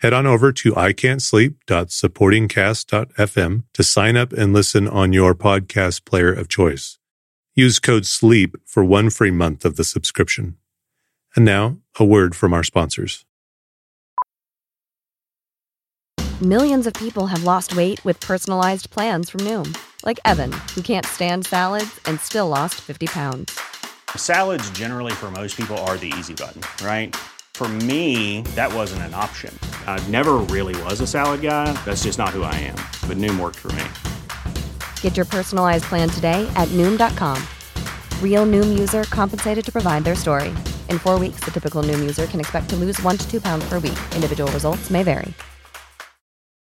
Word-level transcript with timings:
Head 0.00 0.12
on 0.12 0.26
over 0.26 0.52
to 0.52 0.72
icantsleep.supportingcast.fm 0.72 3.64
to 3.72 3.82
sign 3.82 4.16
up 4.16 4.32
and 4.32 4.52
listen 4.52 4.88
on 4.88 5.12
your 5.12 5.34
podcast 5.34 6.04
player 6.04 6.32
of 6.32 6.48
choice. 6.48 6.98
Use 7.54 7.78
code 7.78 8.04
SLEEP 8.04 8.56
for 8.66 8.84
one 8.84 9.10
free 9.10 9.30
month 9.30 9.64
of 9.64 9.76
the 9.76 9.84
subscription. 9.84 10.56
And 11.36 11.44
now, 11.44 11.78
a 11.98 12.04
word 12.04 12.34
from 12.34 12.52
our 12.52 12.64
sponsors. 12.64 13.24
Millions 16.42 16.86
of 16.86 16.92
people 16.94 17.28
have 17.28 17.44
lost 17.44 17.76
weight 17.76 18.04
with 18.04 18.18
personalized 18.18 18.90
plans 18.90 19.30
from 19.30 19.42
Noom, 19.42 19.76
like 20.04 20.18
Evan, 20.24 20.50
who 20.74 20.82
can't 20.82 21.06
stand 21.06 21.46
salads 21.46 22.00
and 22.06 22.18
still 22.20 22.48
lost 22.48 22.80
50 22.80 23.06
pounds. 23.06 23.56
Salads, 24.16 24.68
generally, 24.70 25.12
for 25.12 25.30
most 25.30 25.56
people, 25.56 25.78
are 25.78 25.96
the 25.96 26.12
easy 26.18 26.34
button, 26.34 26.62
right? 26.84 27.14
For 27.54 27.68
me, 27.68 28.42
that 28.56 28.74
wasn't 28.74 29.02
an 29.02 29.14
option. 29.14 29.56
I 29.86 30.02
never 30.08 30.38
really 30.50 30.74
was 30.82 31.00
a 31.00 31.06
salad 31.06 31.40
guy. 31.40 31.72
That's 31.84 32.02
just 32.02 32.18
not 32.18 32.30
who 32.30 32.42
I 32.42 32.54
am. 32.56 32.74
But 33.08 33.16
Noom 33.16 33.38
worked 33.38 33.60
for 33.60 33.70
me. 33.78 33.84
Get 35.02 35.16
your 35.16 35.24
personalized 35.24 35.84
plan 35.84 36.08
today 36.08 36.50
at 36.56 36.66
Noom.com. 36.70 37.40
Real 38.20 38.44
Noom 38.44 38.76
user 38.76 39.04
compensated 39.04 39.64
to 39.66 39.70
provide 39.70 40.02
their 40.02 40.16
story. 40.16 40.48
In 40.90 40.98
four 40.98 41.16
weeks, 41.16 41.44
the 41.44 41.52
typical 41.52 41.84
Noom 41.84 42.00
user 42.00 42.26
can 42.26 42.40
expect 42.40 42.68
to 42.70 42.76
lose 42.76 43.00
one 43.02 43.18
to 43.18 43.30
two 43.30 43.40
pounds 43.40 43.64
per 43.68 43.78
week. 43.78 43.98
Individual 44.16 44.50
results 44.50 44.90
may 44.90 45.04
vary. 45.04 45.32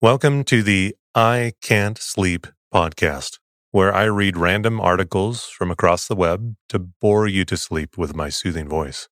Welcome 0.01 0.45
to 0.45 0.63
the 0.63 0.95
I 1.13 1.53
Can't 1.61 1.97
Sleep 1.97 2.47
podcast, 2.73 3.39
where 3.71 3.93
I 3.93 4.03
read 4.03 4.37
random 4.37 4.79
articles 4.79 5.45
from 5.45 5.69
across 5.69 6.07
the 6.07 6.15
web 6.15 6.55
to 6.69 6.79
bore 6.79 7.27
you 7.27 7.43
to 7.45 7.57
sleep 7.57 7.97
with 7.97 8.15
my 8.15 8.29
soothing 8.29 8.69
voice. 8.69 9.09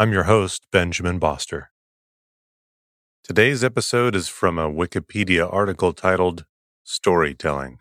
I'm 0.00 0.12
your 0.12 0.24
host, 0.24 0.68
Benjamin 0.70 1.18
Boster. 1.18 1.72
Today's 3.24 3.64
episode 3.64 4.14
is 4.14 4.28
from 4.28 4.56
a 4.56 4.70
Wikipedia 4.70 5.52
article 5.52 5.92
titled 5.92 6.44
Storytelling. 6.84 7.80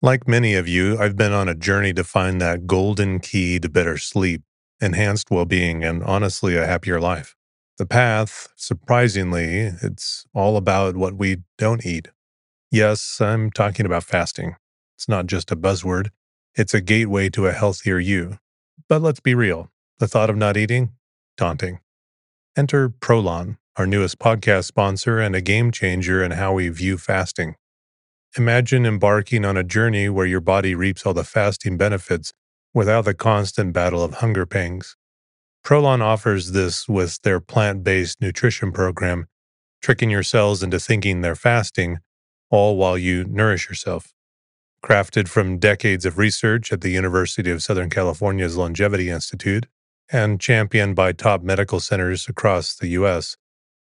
Like 0.00 0.26
many 0.26 0.54
of 0.54 0.66
you, 0.66 0.98
I've 0.98 1.18
been 1.18 1.34
on 1.34 1.46
a 1.46 1.54
journey 1.54 1.92
to 1.92 2.02
find 2.02 2.40
that 2.40 2.66
golden 2.66 3.18
key 3.18 3.58
to 3.58 3.68
better 3.68 3.98
sleep, 3.98 4.40
enhanced 4.80 5.30
well 5.30 5.44
being, 5.44 5.84
and 5.84 6.02
honestly, 6.02 6.56
a 6.56 6.64
happier 6.64 6.98
life. 6.98 7.36
The 7.76 7.84
path, 7.84 8.48
surprisingly, 8.56 9.70
it's 9.82 10.26
all 10.32 10.56
about 10.56 10.96
what 10.96 11.18
we 11.18 11.42
don't 11.58 11.84
eat. 11.84 12.08
Yes, 12.70 13.20
I'm 13.20 13.50
talking 13.50 13.84
about 13.84 14.04
fasting. 14.04 14.56
It's 14.96 15.10
not 15.10 15.26
just 15.26 15.52
a 15.52 15.56
buzzword, 15.56 16.08
it's 16.54 16.72
a 16.72 16.80
gateway 16.80 17.28
to 17.28 17.48
a 17.48 17.52
healthier 17.52 17.98
you. 17.98 18.38
But 18.88 19.02
let's 19.02 19.20
be 19.20 19.34
real 19.34 19.70
the 19.98 20.08
thought 20.08 20.30
of 20.30 20.36
not 20.36 20.56
eating, 20.56 20.92
daunting. 21.38 21.78
Enter 22.56 22.90
Prolon, 22.90 23.56
our 23.76 23.86
newest 23.86 24.18
podcast 24.18 24.64
sponsor 24.64 25.20
and 25.20 25.34
a 25.36 25.40
game 25.40 25.70
changer 25.70 26.22
in 26.22 26.32
how 26.32 26.52
we 26.52 26.68
view 26.68 26.98
fasting. 26.98 27.54
Imagine 28.36 28.84
embarking 28.84 29.44
on 29.44 29.56
a 29.56 29.64
journey 29.64 30.08
where 30.08 30.26
your 30.26 30.40
body 30.40 30.74
reaps 30.74 31.06
all 31.06 31.14
the 31.14 31.24
fasting 31.24 31.78
benefits 31.78 32.32
without 32.74 33.04
the 33.04 33.14
constant 33.14 33.72
battle 33.72 34.02
of 34.02 34.14
hunger 34.14 34.44
pangs. 34.44 34.96
Prolon 35.64 36.00
offers 36.00 36.52
this 36.52 36.88
with 36.88 37.22
their 37.22 37.40
plant 37.40 37.84
based 37.84 38.20
nutrition 38.20 38.72
program, 38.72 39.26
tricking 39.80 40.10
your 40.10 40.22
cells 40.24 40.62
into 40.62 40.80
thinking 40.80 41.20
they're 41.20 41.36
fasting, 41.36 41.98
all 42.50 42.76
while 42.76 42.98
you 42.98 43.24
nourish 43.24 43.68
yourself. 43.68 44.12
Crafted 44.84 45.28
from 45.28 45.58
decades 45.58 46.04
of 46.04 46.18
research 46.18 46.72
at 46.72 46.80
the 46.80 46.90
University 46.90 47.50
of 47.50 47.62
Southern 47.62 47.90
California's 47.90 48.56
Longevity 48.56 49.08
Institute 49.10 49.66
and 50.10 50.40
championed 50.40 50.96
by 50.96 51.12
top 51.12 51.42
medical 51.42 51.80
centers 51.80 52.28
across 52.28 52.74
the 52.74 52.88
U.S., 52.88 53.36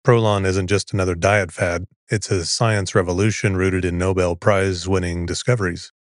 Prolon 0.04 0.46
isn't 0.46 0.68
just 0.68 0.92
another 0.92 1.14
diet 1.16 1.50
fad, 1.50 1.86
it's 2.08 2.30
a 2.30 2.46
science 2.46 2.94
revolution 2.94 3.56
rooted 3.56 3.84
in 3.84 3.98
Nobel 3.98 4.36
Prize 4.36 4.86
winning 4.86 5.26
discoveries. 5.26 5.92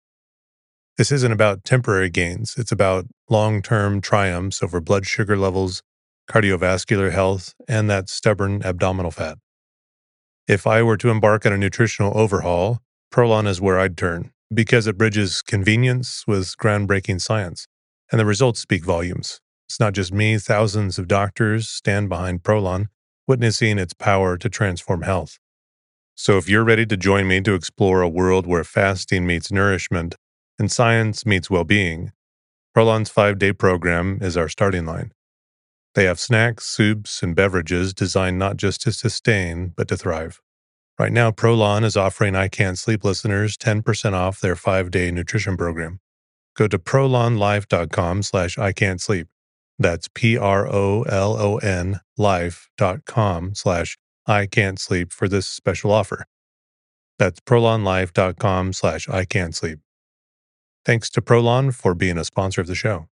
This 0.97 1.11
isn't 1.11 1.31
about 1.31 1.63
temporary 1.63 2.09
gains, 2.09 2.55
it's 2.57 2.71
about 2.71 3.05
long 3.29 3.61
term 3.61 4.01
triumphs 4.01 4.61
over 4.61 4.79
blood 4.79 5.07
sugar 5.07 5.35
levels, 5.35 5.81
cardiovascular 6.29 7.11
health, 7.11 7.55
and 7.67 7.89
that 7.89 8.07
stubborn 8.07 8.61
abdominal 8.63 9.11
fat. 9.11 9.39
If 10.47 10.67
I 10.67 10.83
were 10.83 10.97
to 10.97 11.09
embark 11.09 11.45
on 11.45 11.53
a 11.53 11.57
nutritional 11.57 12.15
overhaul, 12.15 12.79
Prolon 13.11 13.47
is 13.47 13.59
where 13.59 13.79
I'd 13.79 13.97
turn 13.97 14.31
because 14.53 14.85
it 14.85 14.97
bridges 14.97 15.41
convenience 15.41 16.23
with 16.27 16.55
groundbreaking 16.57 17.19
science, 17.19 17.67
and 18.11 18.19
the 18.19 18.25
results 18.25 18.59
speak 18.59 18.85
volumes. 18.85 19.41
It's 19.67 19.79
not 19.79 19.93
just 19.93 20.13
me, 20.13 20.37
thousands 20.37 20.99
of 20.99 21.07
doctors 21.07 21.67
stand 21.67 22.09
behind 22.09 22.43
Prolon, 22.43 22.87
witnessing 23.27 23.79
its 23.79 23.93
power 23.93 24.37
to 24.37 24.49
transform 24.49 25.01
health. 25.01 25.39
So 26.15 26.37
if 26.37 26.47
you're 26.47 26.63
ready 26.63 26.85
to 26.85 26.95
join 26.95 27.27
me 27.27 27.41
to 27.41 27.55
explore 27.55 28.01
a 28.01 28.09
world 28.09 28.47
where 28.47 28.63
fasting 28.63 29.25
meets 29.25 29.51
nourishment, 29.51 30.15
and 30.57 30.71
science 30.71 31.25
meets 31.25 31.49
well 31.49 31.63
being, 31.63 32.11
Prolon's 32.75 33.09
five 33.09 33.39
day 33.39 33.53
program 33.53 34.19
is 34.21 34.37
our 34.37 34.47
starting 34.47 34.85
line. 34.85 35.11
They 35.95 36.03
have 36.05 36.19
snacks, 36.19 36.65
soups, 36.65 37.23
and 37.23 37.35
beverages 37.35 37.93
designed 37.93 38.37
not 38.37 38.57
just 38.57 38.81
to 38.81 38.91
sustain, 38.91 39.73
but 39.75 39.87
to 39.87 39.97
thrive. 39.97 40.41
Right 40.99 41.11
now, 41.11 41.31
Prolon 41.31 41.83
is 41.83 41.97
offering 41.97 42.35
I 42.35 42.47
Can't 42.47 42.77
Sleep 42.77 43.03
listeners 43.03 43.57
10% 43.57 44.13
off 44.13 44.39
their 44.39 44.55
five 44.55 44.91
day 44.91 45.11
nutrition 45.11 45.57
program. 45.57 45.99
Go 46.55 46.67
to 46.67 46.79
prolonlife.com 46.79 48.23
slash 48.23 48.57
I 48.57 48.71
Can't 48.71 49.01
Sleep. 49.01 49.27
That's 49.77 50.07
P 50.13 50.37
R 50.37 50.67
O 50.67 51.03
L 51.03 51.37
O 51.37 51.57
N 51.57 51.99
life.com 52.17 53.55
slash 53.55 53.97
I 54.25 54.45
Can't 54.45 54.79
Sleep 54.79 55.11
for 55.11 55.27
this 55.27 55.45
special 55.45 55.91
offer. 55.91 56.25
That's 57.19 57.39
prolonlife.com 57.39 58.73
slash 58.73 59.07
I 59.09 59.25
Can't 59.25 59.55
Sleep. 59.55 59.79
Thanks 60.85 61.09
to 61.11 61.21
Prolon 61.21 61.73
for 61.73 61.95
being 61.95 62.17
a 62.17 62.23
sponsor 62.23 62.61
of 62.61 62.67
the 62.67 62.75
show. 62.75 63.07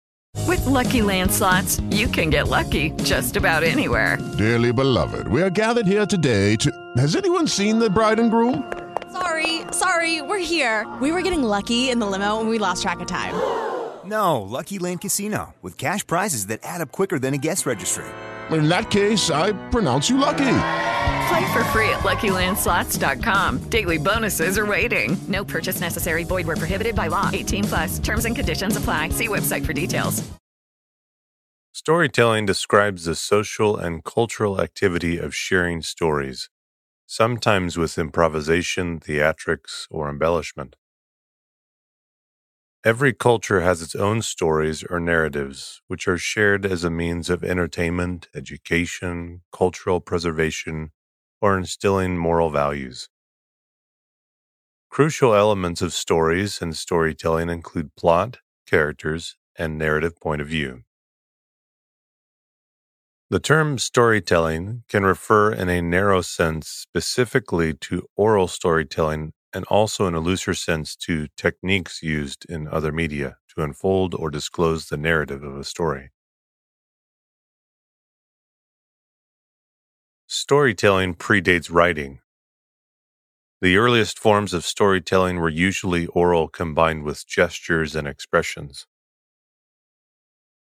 With 0.48 0.66
lucky 0.66 1.02
landslots, 1.02 1.82
you 1.96 2.08
can 2.08 2.30
get 2.30 2.48
lucky 2.48 2.92
just 3.04 3.36
about 3.36 3.64
anywhere. 3.64 4.18
Dearly 4.38 4.72
beloved, 4.74 5.28
we 5.28 5.42
are 5.42 5.50
gathered 5.50 5.88
here 5.88 6.06
today 6.06 6.56
to. 6.58 6.72
Has 6.98 7.16
anyone 7.16 7.48
seen 7.48 7.80
the 7.80 7.90
bride 7.90 8.20
and 8.20 8.32
groom? 8.32 8.72
Sorry, 9.12 9.62
sorry, 9.72 10.22
we're 10.22 10.40
here. 10.40 10.88
We 11.02 11.12
were 11.12 11.22
getting 11.22 11.44
lucky 11.44 11.90
in 11.90 12.00
the 12.00 12.06
limo 12.06 12.40
and 12.40 12.50
we 12.50 12.60
lost 12.60 12.84
track 12.84 13.00
of 13.00 13.08
time. 13.08 13.34
No, 14.06 14.42
Lucky 14.42 14.80
Land 14.80 15.02
Casino, 15.02 15.56
with 15.62 15.78
cash 15.78 16.06
prizes 16.08 16.48
that 16.48 16.62
add 16.64 16.82
up 16.82 16.92
quicker 16.92 17.20
than 17.20 17.34
a 17.34 17.38
guest 17.38 17.66
registry. 17.66 18.06
In 18.50 18.68
that 18.70 18.90
case, 18.90 19.30
I 19.30 19.52
pronounce 19.70 20.10
you 20.10 20.18
lucky. 20.18 20.38
Play 21.30 21.54
for 21.54 21.64
free 21.66 21.90
at 21.90 22.00
LuckyLandSlots.com. 22.00 23.70
Daily 23.70 23.98
bonuses 23.98 24.58
are 24.58 24.66
waiting. 24.66 25.16
No 25.28 25.46
purchase 25.46 25.80
necessary. 25.80 26.24
Void 26.24 26.48
where 26.48 26.56
prohibited 26.56 26.96
by 26.96 27.08
law. 27.08 27.30
18 27.32 27.64
plus. 27.66 28.00
Terms 28.00 28.26
and 28.26 28.36
conditions 28.36 28.76
apply. 28.76 29.10
See 29.10 29.28
website 29.28 29.66
for 29.66 29.74
details. 29.74 30.28
Storytelling 31.72 32.48
describes 32.48 33.06
the 33.06 33.16
social 33.16 33.78
and 33.78 34.04
cultural 34.04 34.60
activity 34.60 35.20
of 35.20 35.36
sharing 35.36 35.82
stories, 35.84 36.50
sometimes 37.06 37.78
with 37.78 37.98
improvisation, 37.98 39.00
theatrics, 39.00 39.88
or 39.92 40.10
embellishment. 40.10 40.76
Every 42.84 43.14
culture 43.14 43.62
has 43.62 43.82
its 43.82 43.96
own 43.96 44.22
stories 44.22 44.84
or 44.84 45.00
narratives, 45.00 45.82
which 45.88 46.08
are 46.10 46.18
shared 46.18 46.66
as 46.66 46.84
a 46.84 46.90
means 46.90 47.30
of 47.30 47.42
entertainment, 47.44 48.28
education, 48.36 49.44
cultural 49.54 50.02
preservation, 50.02 50.92
or 51.42 51.58
instilling 51.58 52.18
moral 52.18 52.50
values. 52.50 53.08
Crucial 54.92 55.34
elements 55.34 55.82
of 55.82 55.94
stories 55.94 56.62
and 56.62 56.78
storytelling 56.78 57.50
include 57.50 57.96
plot, 57.96 58.38
characters, 58.68 59.36
and 59.56 59.78
narrative 59.78 60.20
point 60.20 60.42
of 60.42 60.48
view. 60.48 60.84
The 63.30 63.40
term 63.40 63.78
storytelling 63.80 64.84
can 64.88 65.04
refer 65.04 65.52
in 65.54 65.70
a 65.70 65.82
narrow 65.82 66.22
sense 66.22 66.68
specifically 66.68 67.74
to 67.76 68.08
oral 68.16 68.48
storytelling 68.48 69.34
and 69.54 69.66
also 69.66 70.08
in 70.08 70.14
a 70.16 70.20
looser 70.20 70.54
sense 70.54 70.96
to 70.96 71.28
techniques 71.38 72.04
used 72.04 72.46
in 72.50 72.68
other 72.68 72.92
media 72.92 73.38
to 73.56 73.64
unfold 73.64 74.14
or 74.14 74.30
disclose 74.30 74.88
the 74.90 74.98
narrative 74.98 75.44
of 75.44 75.58
a 75.58 75.64
story. 75.64 76.12
Storytelling 80.28 81.16
predates 81.16 81.72
writing. 81.72 82.20
The 83.62 83.78
earliest 83.78 84.20
forms 84.20 84.54
of 84.54 84.64
storytelling 84.64 85.38
were 85.38 85.50
usually 85.50 86.06
oral 86.08 86.48
combined 86.48 87.04
with 87.04 87.28
gestures 87.28 87.96
and 87.96 88.08
expressions. 88.08 88.86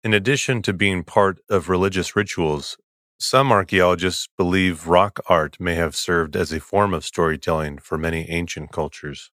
In 0.03 0.13
addition 0.13 0.61
to 0.63 0.73
being 0.73 1.03
part 1.03 1.39
of 1.49 1.69
religious 1.69 2.15
rituals, 2.15 2.77
some 3.21 3.51
archaeologists 3.51 4.27
believe 4.35 4.87
rock 4.87 5.19
art 5.27 5.55
may 5.59 5.75
have 5.75 5.95
served 5.95 6.35
as 6.35 6.51
a 6.51 6.59
form 6.59 6.91
of 6.91 7.05
storytelling 7.05 7.77
for 7.77 7.95
many 7.95 8.27
ancient 8.29 8.71
cultures. 8.71 9.29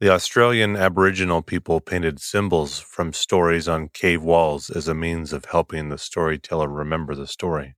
The 0.00 0.10
Australian 0.10 0.76
Aboriginal 0.76 1.40
people 1.40 1.80
painted 1.80 2.20
symbols 2.20 2.78
from 2.78 3.14
stories 3.14 3.66
on 3.66 3.88
cave 3.88 4.22
walls 4.22 4.68
as 4.68 4.88
a 4.88 4.94
means 4.94 5.32
of 5.32 5.46
helping 5.46 5.88
the 5.88 5.96
storyteller 5.96 6.68
remember 6.68 7.14
the 7.14 7.26
story. 7.26 7.76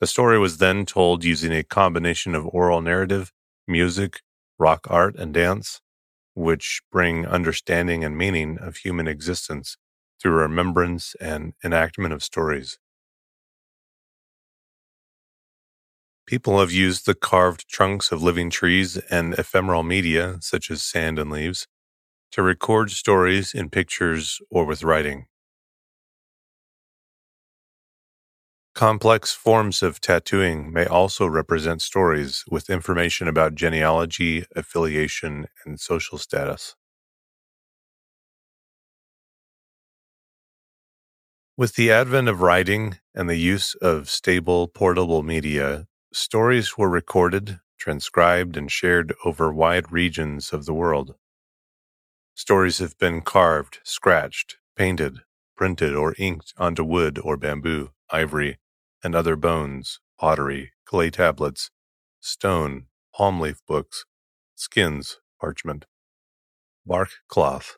The 0.00 0.06
story 0.06 0.38
was 0.38 0.56
then 0.56 0.86
told 0.86 1.24
using 1.24 1.52
a 1.52 1.62
combination 1.62 2.34
of 2.34 2.46
oral 2.46 2.80
narrative, 2.80 3.30
music, 3.68 4.22
rock 4.58 4.86
art, 4.88 5.16
and 5.16 5.34
dance, 5.34 5.82
which 6.32 6.80
bring 6.90 7.26
understanding 7.26 8.02
and 8.02 8.16
meaning 8.16 8.58
of 8.58 8.76
human 8.78 9.06
existence 9.06 9.76
through 10.22 10.32
remembrance 10.34 11.16
and 11.20 11.54
enactment 11.64 12.14
of 12.14 12.24
stories. 12.24 12.78
People 16.26 16.58
have 16.60 16.72
used 16.72 17.06
the 17.06 17.14
carved 17.14 17.68
trunks 17.68 18.10
of 18.10 18.22
living 18.22 18.50
trees 18.50 18.96
and 19.10 19.34
ephemeral 19.34 19.84
media, 19.84 20.38
such 20.40 20.70
as 20.70 20.82
sand 20.82 21.18
and 21.18 21.30
leaves, 21.30 21.68
to 22.32 22.42
record 22.42 22.90
stories 22.90 23.54
in 23.54 23.70
pictures 23.70 24.40
or 24.50 24.64
with 24.66 24.84
writing. 24.84 25.26
Complex 28.74 29.32
forms 29.32 29.82
of 29.82 30.00
tattooing 30.00 30.72
may 30.72 30.84
also 30.86 31.26
represent 31.26 31.80
stories 31.82 32.44
with 32.50 32.68
information 32.68 33.26
about 33.26 33.54
genealogy, 33.54 34.44
affiliation, 34.54 35.46
and 35.64 35.80
social 35.80 36.18
status. 36.18 36.76
With 41.54 41.74
the 41.74 41.92
advent 41.92 42.28
of 42.28 42.40
writing 42.40 42.98
and 43.14 43.28
the 43.28 43.36
use 43.36 43.74
of 43.74 44.08
stable, 44.08 44.68
portable 44.68 45.22
media, 45.22 45.86
stories 46.10 46.78
were 46.78 46.88
recorded, 46.88 47.60
transcribed, 47.76 48.56
and 48.56 48.72
shared 48.72 49.14
over 49.22 49.52
wide 49.52 49.92
regions 49.92 50.54
of 50.54 50.64
the 50.64 50.72
world. 50.72 51.14
Stories 52.34 52.78
have 52.78 52.96
been 52.96 53.20
carved, 53.20 53.80
scratched, 53.84 54.56
painted, 54.76 55.18
printed, 55.54 55.94
or 55.94 56.14
inked 56.16 56.54
onto 56.56 56.82
wood 56.84 57.18
or 57.18 57.36
bamboo, 57.36 57.90
ivory, 58.08 58.58
and 59.04 59.14
other 59.14 59.36
bones, 59.36 60.00
pottery, 60.18 60.72
clay 60.86 61.10
tablets, 61.10 61.70
stone, 62.18 62.86
palm 63.14 63.40
leaf 63.40 63.60
books, 63.68 64.06
skins, 64.54 65.18
parchment, 65.38 65.84
bark 66.86 67.10
cloth, 67.28 67.76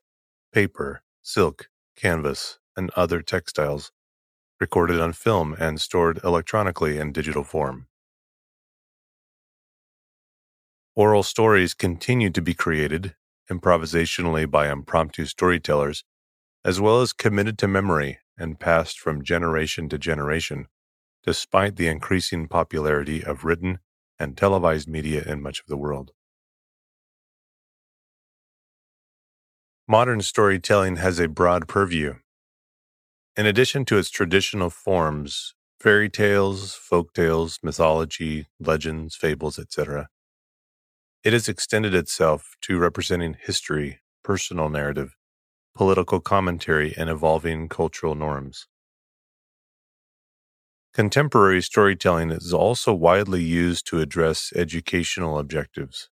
paper, 0.53 1.03
silk, 1.23 1.69
canvas, 1.97 2.61
and 2.76 2.91
other 2.97 3.21
textiles, 3.23 3.93
recorded 4.61 5.00
on 5.00 5.12
film 5.12 5.55
and 5.59 5.81
stored 5.81 6.21
electronically 6.25 6.99
in 6.99 7.12
digital 7.12 7.44
form. 7.44 7.87
Oral 10.97 11.23
stories 11.23 11.75
continue 11.75 12.31
to 12.31 12.41
be 12.41 12.55
created 12.55 13.15
improvisationally 13.50 14.50
by 14.50 14.71
impromptu 14.71 15.26
storytellers, 15.26 16.05
as 16.65 16.81
well 16.81 17.00
as 17.00 17.12
committed 17.12 17.59
to 17.59 17.69
memory 17.69 18.19
and 18.38 18.61
passed 18.61 18.99
from 18.99 19.23
generation 19.23 19.88
to 19.88 19.99
generation, 19.99 20.67
despite 21.25 21.77
the 21.77 21.88
increasing 21.88 22.49
popularity 22.49 23.23
of 23.25 23.44
written 23.44 23.81
and 24.19 24.37
televised 24.37 24.88
media 24.88 25.23
in 25.25 25.43
much 25.43 25.61
of 25.61 25.67
the 25.67 25.77
world. 25.77 26.12
Modern 29.87 30.23
storytelling 30.23 30.97
has 30.97 31.19
a 31.19 31.29
broad 31.29 31.69
purview 31.69 32.15
in 33.36 33.46
addition 33.46 33.84
to 33.86 33.98
its 33.98 34.10
traditional 34.10 34.70
forms, 34.70 35.54
fairy 35.81 36.08
tales, 36.08 36.75
folk 36.75 37.12
tales, 37.12 37.58
mythology, 37.62 38.46
legends, 38.60 39.16
fables, 39.16 39.58
etc., 39.58 40.08
it 41.25 41.32
has 41.32 41.48
extended 41.48 41.94
itself 41.94 42.54
to 42.60 42.78
representing 42.78 43.36
history, 43.40 44.00
personal 44.22 44.69
narrative, 44.69 45.16
political 45.75 46.20
commentary, 46.20 46.94
and 46.96 47.08
evolving 47.08 47.69
cultural 47.69 48.14
norms. 48.14 48.66
Contemporary 50.92 51.60
storytelling 51.60 52.31
is 52.31 52.52
also 52.52 52.92
widely 52.94 53.42
used 53.42 53.86
to 53.86 54.00
address 54.00 54.52
educational 54.54 55.38
objectives. 55.38 56.08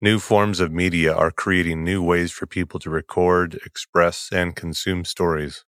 New 0.00 0.18
forms 0.18 0.60
of 0.60 0.70
media 0.70 1.12
are 1.12 1.30
creating 1.30 1.82
new 1.82 2.02
ways 2.02 2.30
for 2.30 2.46
people 2.46 2.78
to 2.80 2.90
record, 2.90 3.58
express, 3.66 4.28
and 4.30 4.54
consume 4.54 5.04
stories. 5.04 5.64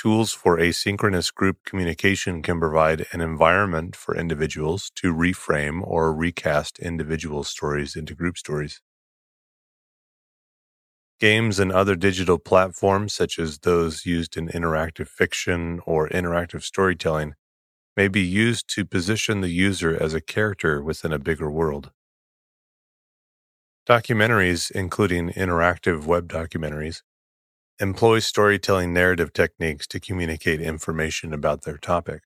Tools 0.00 0.32
for 0.32 0.58
asynchronous 0.58 1.34
group 1.34 1.64
communication 1.64 2.40
can 2.40 2.60
provide 2.60 3.06
an 3.10 3.20
environment 3.20 3.96
for 3.96 4.14
individuals 4.14 4.92
to 4.94 5.12
reframe 5.12 5.82
or 5.84 6.14
recast 6.14 6.78
individual 6.78 7.42
stories 7.42 7.96
into 7.96 8.14
group 8.14 8.38
stories. 8.38 8.80
Games 11.18 11.58
and 11.58 11.72
other 11.72 11.96
digital 11.96 12.38
platforms, 12.38 13.12
such 13.12 13.40
as 13.40 13.58
those 13.58 14.06
used 14.06 14.36
in 14.36 14.46
interactive 14.46 15.08
fiction 15.08 15.80
or 15.84 16.08
interactive 16.10 16.62
storytelling, 16.62 17.34
may 17.96 18.06
be 18.06 18.22
used 18.22 18.72
to 18.76 18.84
position 18.84 19.40
the 19.40 19.48
user 19.48 20.00
as 20.00 20.14
a 20.14 20.20
character 20.20 20.80
within 20.80 21.12
a 21.12 21.18
bigger 21.18 21.50
world. 21.50 21.90
Documentaries, 23.84 24.70
including 24.70 25.30
interactive 25.30 26.06
web 26.06 26.28
documentaries, 26.28 27.02
employ 27.80 28.18
storytelling 28.18 28.92
narrative 28.92 29.32
techniques 29.32 29.86
to 29.86 30.00
communicate 30.00 30.60
information 30.60 31.32
about 31.32 31.62
their 31.62 31.78
topic. 31.78 32.22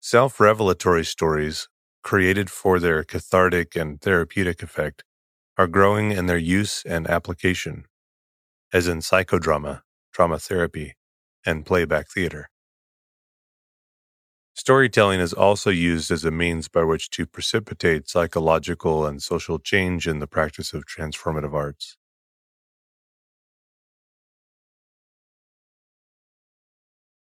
Self 0.00 0.40
revelatory 0.40 1.04
stories, 1.04 1.68
created 2.02 2.50
for 2.50 2.80
their 2.80 3.04
cathartic 3.04 3.76
and 3.76 4.00
therapeutic 4.00 4.64
effect, 4.64 5.04
are 5.56 5.68
growing 5.68 6.10
in 6.10 6.26
their 6.26 6.38
use 6.38 6.82
and 6.84 7.06
application, 7.06 7.84
as 8.72 8.88
in 8.88 8.98
psychodrama, 8.98 9.82
drama 10.12 10.40
therapy, 10.40 10.96
and 11.46 11.64
playback 11.64 12.08
theater. 12.10 12.50
Storytelling 14.54 15.20
is 15.20 15.32
also 15.32 15.70
used 15.70 16.10
as 16.10 16.24
a 16.24 16.32
means 16.32 16.66
by 16.66 16.82
which 16.82 17.10
to 17.10 17.26
precipitate 17.26 18.08
psychological 18.08 19.06
and 19.06 19.22
social 19.22 19.60
change 19.60 20.08
in 20.08 20.18
the 20.18 20.26
practice 20.26 20.72
of 20.72 20.84
transformative 20.84 21.54
arts. 21.54 21.96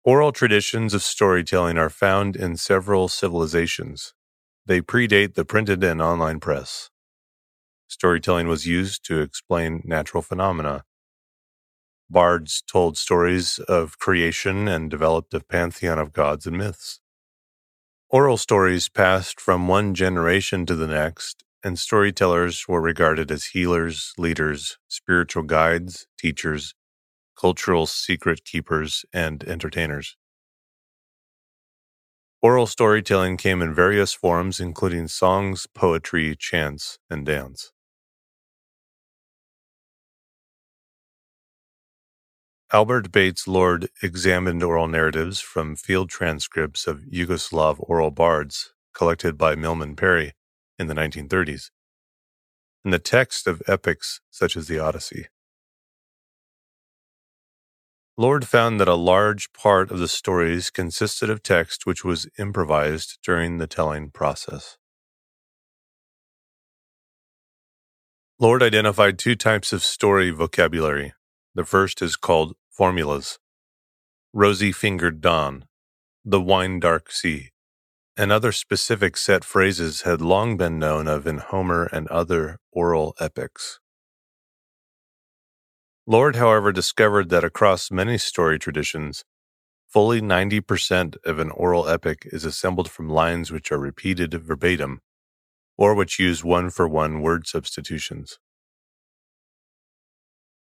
Oral 0.06 0.30
traditions 0.30 0.94
of 0.94 1.02
storytelling 1.02 1.76
are 1.78 1.90
found 1.90 2.36
in 2.36 2.56
several 2.56 3.08
civilizations. 3.08 4.14
They 4.64 4.80
predate 4.80 5.34
the 5.34 5.44
printed 5.44 5.82
and 5.82 6.00
online 6.00 6.38
press. 6.38 6.90
Storytelling 7.88 8.46
was 8.46 8.68
used 8.68 9.04
to 9.06 9.20
explain 9.20 9.82
natural 9.84 10.22
phenomena. 10.22 10.84
Bards 12.08 12.62
told 12.70 12.96
stories 12.96 13.58
of 13.58 13.98
creation 13.98 14.68
and 14.68 14.88
developed 14.88 15.34
a 15.34 15.40
pantheon 15.40 15.98
of 15.98 16.12
gods 16.12 16.46
and 16.46 16.56
myths. 16.56 17.00
Oral 18.08 18.36
stories 18.36 18.88
passed 18.88 19.40
from 19.40 19.66
one 19.66 19.92
generation 19.92 20.66
to 20.66 20.76
the 20.76 20.86
next, 20.86 21.42
and 21.64 21.80
storytellers 21.80 22.68
were 22.68 22.80
regarded 22.80 23.32
as 23.32 23.46
healers, 23.46 24.12
leaders, 24.16 24.78
spiritual 24.86 25.42
guides, 25.42 26.06
teachers, 26.16 26.76
cultural 27.36 27.86
secret 27.86 28.44
keepers, 28.44 29.04
and 29.12 29.44
entertainers. 29.44 30.16
Oral 32.42 32.66
storytelling 32.66 33.36
came 33.36 33.62
in 33.62 33.74
various 33.74 34.12
forms, 34.12 34.60
including 34.60 35.08
songs, 35.08 35.66
poetry, 35.74 36.36
chants, 36.36 36.98
and 37.10 37.26
dance. 37.26 37.72
Albert 42.72 43.12
Bates 43.12 43.46
Lord 43.46 43.88
examined 44.02 44.62
oral 44.62 44.88
narratives 44.88 45.38
from 45.38 45.76
field 45.76 46.10
transcripts 46.10 46.88
of 46.88 47.00
Yugoslav 47.02 47.76
oral 47.78 48.10
bards 48.10 48.74
collected 48.92 49.38
by 49.38 49.54
Milman 49.54 49.94
Parry 49.94 50.32
in 50.78 50.88
the 50.88 50.94
1930s, 50.94 51.70
and 52.84 52.92
the 52.92 52.98
text 52.98 53.46
of 53.46 53.62
epics 53.68 54.20
such 54.30 54.56
as 54.56 54.66
the 54.66 54.78
Odyssey. 54.80 55.26
Lord 58.18 58.46
found 58.48 58.80
that 58.80 58.88
a 58.88 58.94
large 58.94 59.52
part 59.52 59.90
of 59.90 59.98
the 59.98 60.08
stories 60.08 60.70
consisted 60.70 61.30
of 61.30 61.42
text 61.42 61.86
which 61.86 62.04
was 62.04 62.28
improvised 62.38 63.18
during 63.24 63.58
the 63.58 63.66
telling 63.66 64.10
process. 64.10 64.78
Lord 68.40 68.62
identified 68.62 69.18
two 69.18 69.36
types 69.36 69.72
of 69.72 69.82
story 69.84 70.30
vocabulary. 70.30 71.14
The 71.54 71.64
first 71.64 72.02
is 72.02 72.16
called 72.16 72.54
formulas. 72.70 73.38
Rosy 74.34 74.72
fingered 74.72 75.20
Dawn. 75.22 75.64
the 76.24 76.40
wine 76.40 76.80
dark 76.80 77.12
sea, 77.12 77.50
and 78.16 78.32
other 78.32 78.52
specific 78.52 79.16
set 79.16 79.44
phrases 79.44 80.02
had 80.02 80.20
long 80.22 80.56
been 80.56 80.78
known 80.78 81.08
of 81.08 81.26
in 81.26 81.38
Homer 81.38 81.86
and 81.92 82.08
other 82.08 82.58
oral 82.72 83.14
epics. 83.20 83.80
Lord, 86.08 86.36
however, 86.36 86.70
discovered 86.70 87.30
that 87.30 87.42
across 87.42 87.90
many 87.90 88.16
story 88.16 88.60
traditions, 88.60 89.24
fully 89.88 90.20
90% 90.20 91.16
of 91.24 91.40
an 91.40 91.50
oral 91.50 91.88
epic 91.88 92.22
is 92.26 92.44
assembled 92.44 92.88
from 92.88 93.08
lines 93.08 93.50
which 93.50 93.72
are 93.72 93.78
repeated 93.78 94.32
verbatim 94.34 95.00
or 95.76 95.94
which 95.96 96.20
use 96.20 96.44
one 96.44 96.70
for 96.70 96.86
one 96.86 97.22
word 97.22 97.48
substitutions. 97.48 98.38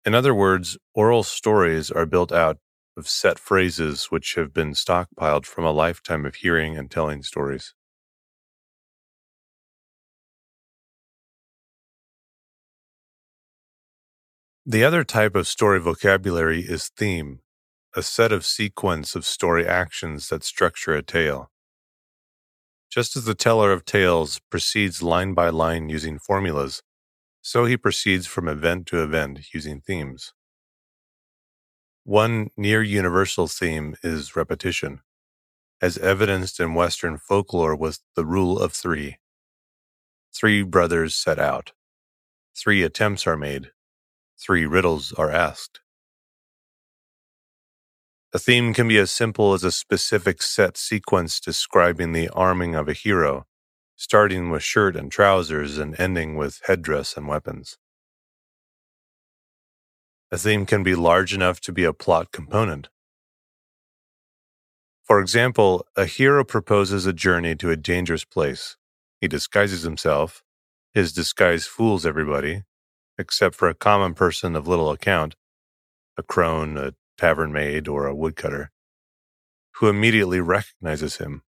In 0.05 0.15
other 0.15 0.33
words, 0.33 0.77
oral 0.93 1.23
stories 1.23 1.91
are 1.91 2.05
built 2.05 2.31
out 2.31 2.57
of 2.95 3.09
set 3.09 3.37
phrases 3.37 4.05
which 4.05 4.35
have 4.35 4.53
been 4.53 4.71
stockpiled 4.71 5.45
from 5.45 5.65
a 5.65 5.71
lifetime 5.71 6.25
of 6.25 6.35
hearing 6.35 6.77
and 6.77 6.89
telling 6.89 7.21
stories. 7.21 7.73
The 14.65 14.85
other 14.85 15.03
type 15.03 15.35
of 15.35 15.45
story 15.45 15.81
vocabulary 15.81 16.61
is 16.61 16.87
theme, 16.87 17.41
a 17.97 18.01
set 18.01 18.31
of 18.31 18.45
sequence 18.45 19.13
of 19.13 19.25
story 19.25 19.67
actions 19.67 20.29
that 20.29 20.45
structure 20.45 20.93
a 20.93 21.03
tale. 21.03 21.51
Just 22.89 23.17
as 23.17 23.25
the 23.25 23.35
teller 23.35 23.73
of 23.73 23.83
tales 23.83 24.39
proceeds 24.49 25.03
line 25.03 25.33
by 25.33 25.49
line 25.49 25.89
using 25.89 26.17
formulas, 26.17 26.81
so 27.41 27.65
he 27.65 27.75
proceeds 27.75 28.25
from 28.25 28.47
event 28.47 28.87
to 28.87 29.03
event 29.03 29.53
using 29.53 29.81
themes. 29.81 30.31
One 32.05 32.49
near 32.55 32.81
universal 32.81 33.49
theme 33.49 33.97
is 34.01 34.33
repetition, 34.33 35.01
as 35.81 35.97
evidenced 35.97 36.61
in 36.61 36.73
Western 36.73 37.17
folklore 37.17 37.75
with 37.75 37.99
the 38.15 38.25
rule 38.25 38.57
of 38.57 38.71
three. 38.71 39.17
Three 40.33 40.63
brothers 40.63 41.15
set 41.15 41.37
out. 41.37 41.73
Three 42.55 42.81
attempts 42.81 43.27
are 43.27 43.35
made 43.35 43.71
three 44.43 44.65
riddles 44.65 45.13
are 45.13 45.31
asked. 45.31 45.79
A 48.33 48.39
theme 48.39 48.73
can 48.73 48.87
be 48.87 48.97
as 48.97 49.11
simple 49.11 49.53
as 49.53 49.63
a 49.63 49.71
specific 49.71 50.41
set 50.41 50.75
sequence 50.75 51.39
describing 51.39 52.11
the 52.13 52.29
arming 52.29 52.75
of 52.75 52.89
a 52.89 52.93
hero, 52.93 53.45
starting 53.95 54.49
with 54.49 54.63
shirt 54.63 54.95
and 54.95 55.11
trousers 55.11 55.77
and 55.77 55.99
ending 55.99 56.35
with 56.35 56.59
headdress 56.65 57.15
and 57.15 57.27
weapons. 57.27 57.77
A 60.31 60.37
theme 60.37 60.65
can 60.65 60.83
be 60.83 60.95
large 60.95 61.33
enough 61.33 61.61
to 61.61 61.71
be 61.71 61.83
a 61.83 61.93
plot 61.93 62.31
component. 62.31 62.89
For 65.03 65.19
example, 65.19 65.85
a 65.95 66.05
hero 66.05 66.43
proposes 66.43 67.05
a 67.05 67.13
journey 67.13 67.55
to 67.57 67.69
a 67.69 67.75
dangerous 67.75 68.25
place. 68.25 68.77
He 69.21 69.27
disguises 69.27 69.83
himself. 69.83 70.43
His 70.93 71.13
disguise 71.13 71.67
fools 71.67 72.05
everybody, 72.05 72.63
except 73.17 73.55
for 73.55 73.69
a 73.69 73.75
common 73.75 74.13
person 74.13 74.55
of 74.55 74.67
little 74.67 74.91
account, 74.91 75.35
a 76.17 76.23
crone, 76.23 76.77
a 76.77 76.93
tavern 77.17 77.51
maid, 77.51 77.87
or 77.87 78.07
a 78.07 78.15
woodcutter, 78.15 78.71
who 79.75 79.89
immediately 79.89 80.39
recognizes 80.39 81.17
him. 81.17 81.43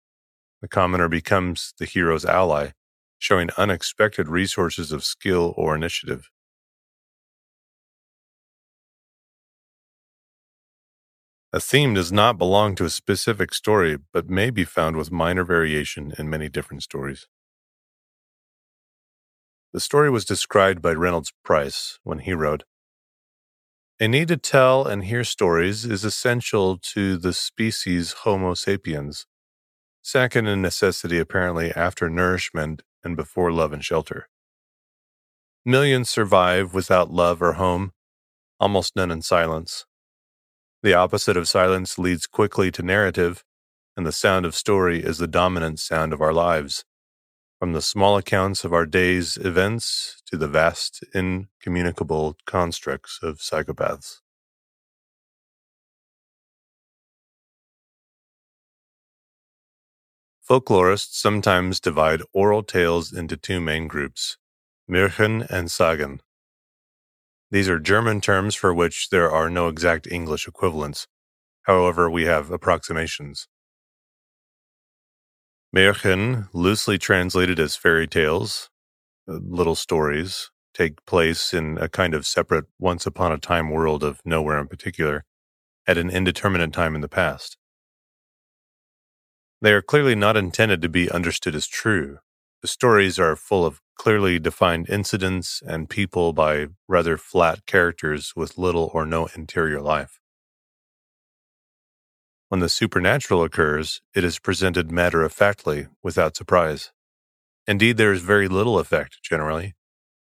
The 0.62 0.68
commoner 0.68 1.08
becomes 1.08 1.74
the 1.78 1.84
hero's 1.86 2.24
ally, 2.24 2.70
showing 3.18 3.50
unexpected 3.56 4.28
resources 4.28 4.92
of 4.92 5.04
skill 5.04 5.54
or 5.56 5.74
initiative. 5.74 6.30
A 11.52 11.60
theme 11.60 11.94
does 11.94 12.10
not 12.10 12.36
belong 12.36 12.74
to 12.74 12.84
a 12.84 12.90
specific 12.90 13.54
story, 13.54 13.96
but 14.12 14.28
may 14.28 14.50
be 14.50 14.64
found 14.64 14.96
with 14.96 15.12
minor 15.12 15.44
variation 15.44 16.12
in 16.18 16.28
many 16.28 16.48
different 16.48 16.82
stories. 16.82 17.28
The 19.74 19.80
story 19.80 20.08
was 20.08 20.24
described 20.24 20.80
by 20.80 20.92
Reynolds 20.92 21.32
Price 21.42 21.98
when 22.04 22.20
he 22.20 22.32
wrote 22.32 22.62
A 23.98 24.06
need 24.06 24.28
to 24.28 24.36
tell 24.36 24.86
and 24.86 25.02
hear 25.02 25.24
stories 25.24 25.84
is 25.84 26.04
essential 26.04 26.78
to 26.94 27.16
the 27.16 27.32
species 27.32 28.12
Homo 28.22 28.54
sapiens, 28.54 29.26
second 30.00 30.46
in 30.46 30.62
necessity 30.62 31.18
apparently 31.18 31.72
after 31.72 32.08
nourishment 32.08 32.82
and 33.02 33.16
before 33.16 33.50
love 33.50 33.72
and 33.72 33.84
shelter. 33.84 34.28
Millions 35.64 36.08
survive 36.08 36.72
without 36.72 37.10
love 37.10 37.42
or 37.42 37.54
home, 37.54 37.94
almost 38.60 38.94
none 38.94 39.10
in 39.10 39.22
silence. 39.22 39.86
The 40.84 40.94
opposite 40.94 41.36
of 41.36 41.48
silence 41.48 41.98
leads 41.98 42.28
quickly 42.28 42.70
to 42.70 42.82
narrative, 42.84 43.42
and 43.96 44.06
the 44.06 44.12
sound 44.12 44.46
of 44.46 44.54
story 44.54 45.02
is 45.02 45.18
the 45.18 45.26
dominant 45.26 45.80
sound 45.80 46.12
of 46.12 46.20
our 46.20 46.32
lives 46.32 46.84
from 47.58 47.72
the 47.72 47.82
small 47.82 48.16
accounts 48.16 48.64
of 48.64 48.72
our 48.72 48.86
day's 48.86 49.36
events 49.36 50.22
to 50.26 50.36
the 50.36 50.48
vast, 50.48 51.04
incommunicable 51.14 52.36
constructs 52.46 53.20
of 53.22 53.38
psychopaths. 53.38 54.20
Folklorists 60.48 61.14
sometimes 61.14 61.80
divide 61.80 62.20
oral 62.34 62.62
tales 62.62 63.12
into 63.14 63.36
two 63.36 63.60
main 63.60 63.88
groups, 63.88 64.36
Märchen 64.90 65.48
and 65.48 65.70
Sagen. 65.70 66.20
These 67.50 67.68
are 67.68 67.78
German 67.78 68.20
terms 68.20 68.54
for 68.54 68.74
which 68.74 69.08
there 69.08 69.30
are 69.30 69.48
no 69.48 69.68
exact 69.68 70.06
English 70.06 70.46
equivalents. 70.46 71.06
However, 71.62 72.10
we 72.10 72.24
have 72.24 72.50
approximations. 72.50 73.48
Märchen, 75.74 76.48
loosely 76.52 76.98
translated 76.98 77.58
as 77.58 77.74
fairy 77.74 78.06
tales, 78.06 78.70
uh, 79.28 79.40
little 79.42 79.74
stories, 79.74 80.52
take 80.72 81.04
place 81.04 81.52
in 81.52 81.78
a 81.78 81.88
kind 81.88 82.14
of 82.14 82.26
separate 82.26 82.66
once 82.78 83.06
upon 83.06 83.32
a 83.32 83.38
time 83.38 83.70
world 83.70 84.04
of 84.04 84.20
nowhere 84.24 84.60
in 84.60 84.68
particular, 84.68 85.24
at 85.84 85.98
an 85.98 86.10
indeterminate 86.10 86.72
time 86.72 86.94
in 86.94 87.00
the 87.00 87.08
past. 87.08 87.56
They 89.60 89.72
are 89.72 89.82
clearly 89.82 90.14
not 90.14 90.36
intended 90.36 90.80
to 90.82 90.88
be 90.88 91.10
understood 91.10 91.56
as 91.56 91.66
true. 91.66 92.18
The 92.62 92.68
stories 92.68 93.18
are 93.18 93.34
full 93.34 93.66
of 93.66 93.80
clearly 93.96 94.38
defined 94.38 94.88
incidents 94.88 95.60
and 95.66 95.90
people 95.90 96.32
by 96.32 96.68
rather 96.86 97.16
flat 97.16 97.66
characters 97.66 98.32
with 98.36 98.58
little 98.58 98.92
or 98.94 99.04
no 99.04 99.28
interior 99.34 99.80
life. 99.80 100.20
When 102.54 102.60
the 102.60 102.68
supernatural 102.68 103.42
occurs, 103.42 104.00
it 104.14 104.22
is 104.22 104.38
presented 104.38 104.92
matter 104.92 105.24
of 105.24 105.32
factly, 105.32 105.88
without 106.04 106.36
surprise. 106.36 106.92
Indeed, 107.66 107.96
there 107.96 108.12
is 108.12 108.22
very 108.22 108.46
little 108.46 108.78
effect, 108.78 109.18
generally. 109.24 109.74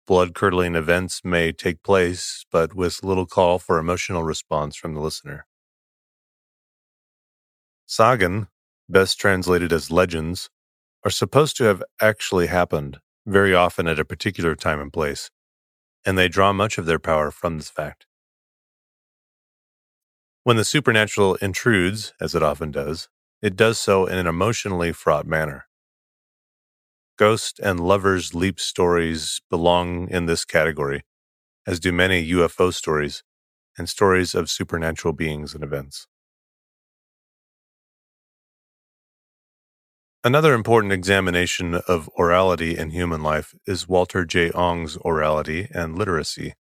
Blood 0.08 0.34
curdling 0.34 0.74
events 0.74 1.26
may 1.26 1.52
take 1.52 1.84
place, 1.84 2.46
but 2.50 2.74
with 2.74 3.04
little 3.04 3.26
call 3.26 3.60
for 3.60 3.78
emotional 3.78 4.24
response 4.24 4.78
from 4.78 4.94
the 4.94 5.02
listener. 5.02 5.46
Sagen, 7.88 8.48
best 8.88 9.20
translated 9.20 9.74
as 9.74 9.92
legends, 9.92 10.50
are 11.04 11.12
supposed 11.12 11.58
to 11.58 11.66
have 11.66 11.84
actually 12.00 12.48
happened, 12.48 13.00
very 13.26 13.54
often 13.54 13.86
at 13.86 14.00
a 14.00 14.06
particular 14.06 14.56
time 14.56 14.80
and 14.80 14.94
place, 14.94 15.30
and 16.06 16.18
they 16.18 16.30
draw 16.30 16.54
much 16.54 16.78
of 16.78 16.86
their 16.86 17.00
power 17.00 17.32
from 17.32 17.58
this 17.58 17.70
fact. 17.70 18.06
When 20.46 20.58
the 20.58 20.66
supernatural 20.66 21.36
intrudes, 21.36 22.14
as 22.20 22.36
it 22.36 22.44
often 22.44 22.70
does, 22.70 23.08
it 23.42 23.56
does 23.56 23.80
so 23.80 24.06
in 24.06 24.18
an 24.18 24.28
emotionally 24.28 24.92
fraught 24.92 25.26
manner. 25.26 25.68
Ghost 27.18 27.60
and 27.60 27.80
lovers 27.80 28.36
leap 28.36 28.60
stories 28.60 29.42
belong 29.50 30.10
in 30.10 30.26
this 30.26 30.44
category, 30.44 31.04
as 31.66 31.80
do 31.80 31.94
many 31.94 32.30
UFO 32.32 32.74
stories 32.74 33.24
and 33.78 33.88
stories 33.88 34.36
of 34.36 34.50
supernatural 34.50 35.14
beings 35.14 35.56
and 35.56 35.64
events. 35.64 36.08
Another 40.26 40.54
important 40.54 40.92
examination 40.92 41.76
of 41.88 42.10
orality 42.20 42.76
in 42.76 42.90
human 42.90 43.24
life 43.24 43.56
is 43.66 43.88
Walter 43.88 44.26
J. 44.26 44.52
Ong's 44.52 44.98
Orality 44.98 45.70
and 45.74 45.98
Literacy, 45.98 46.54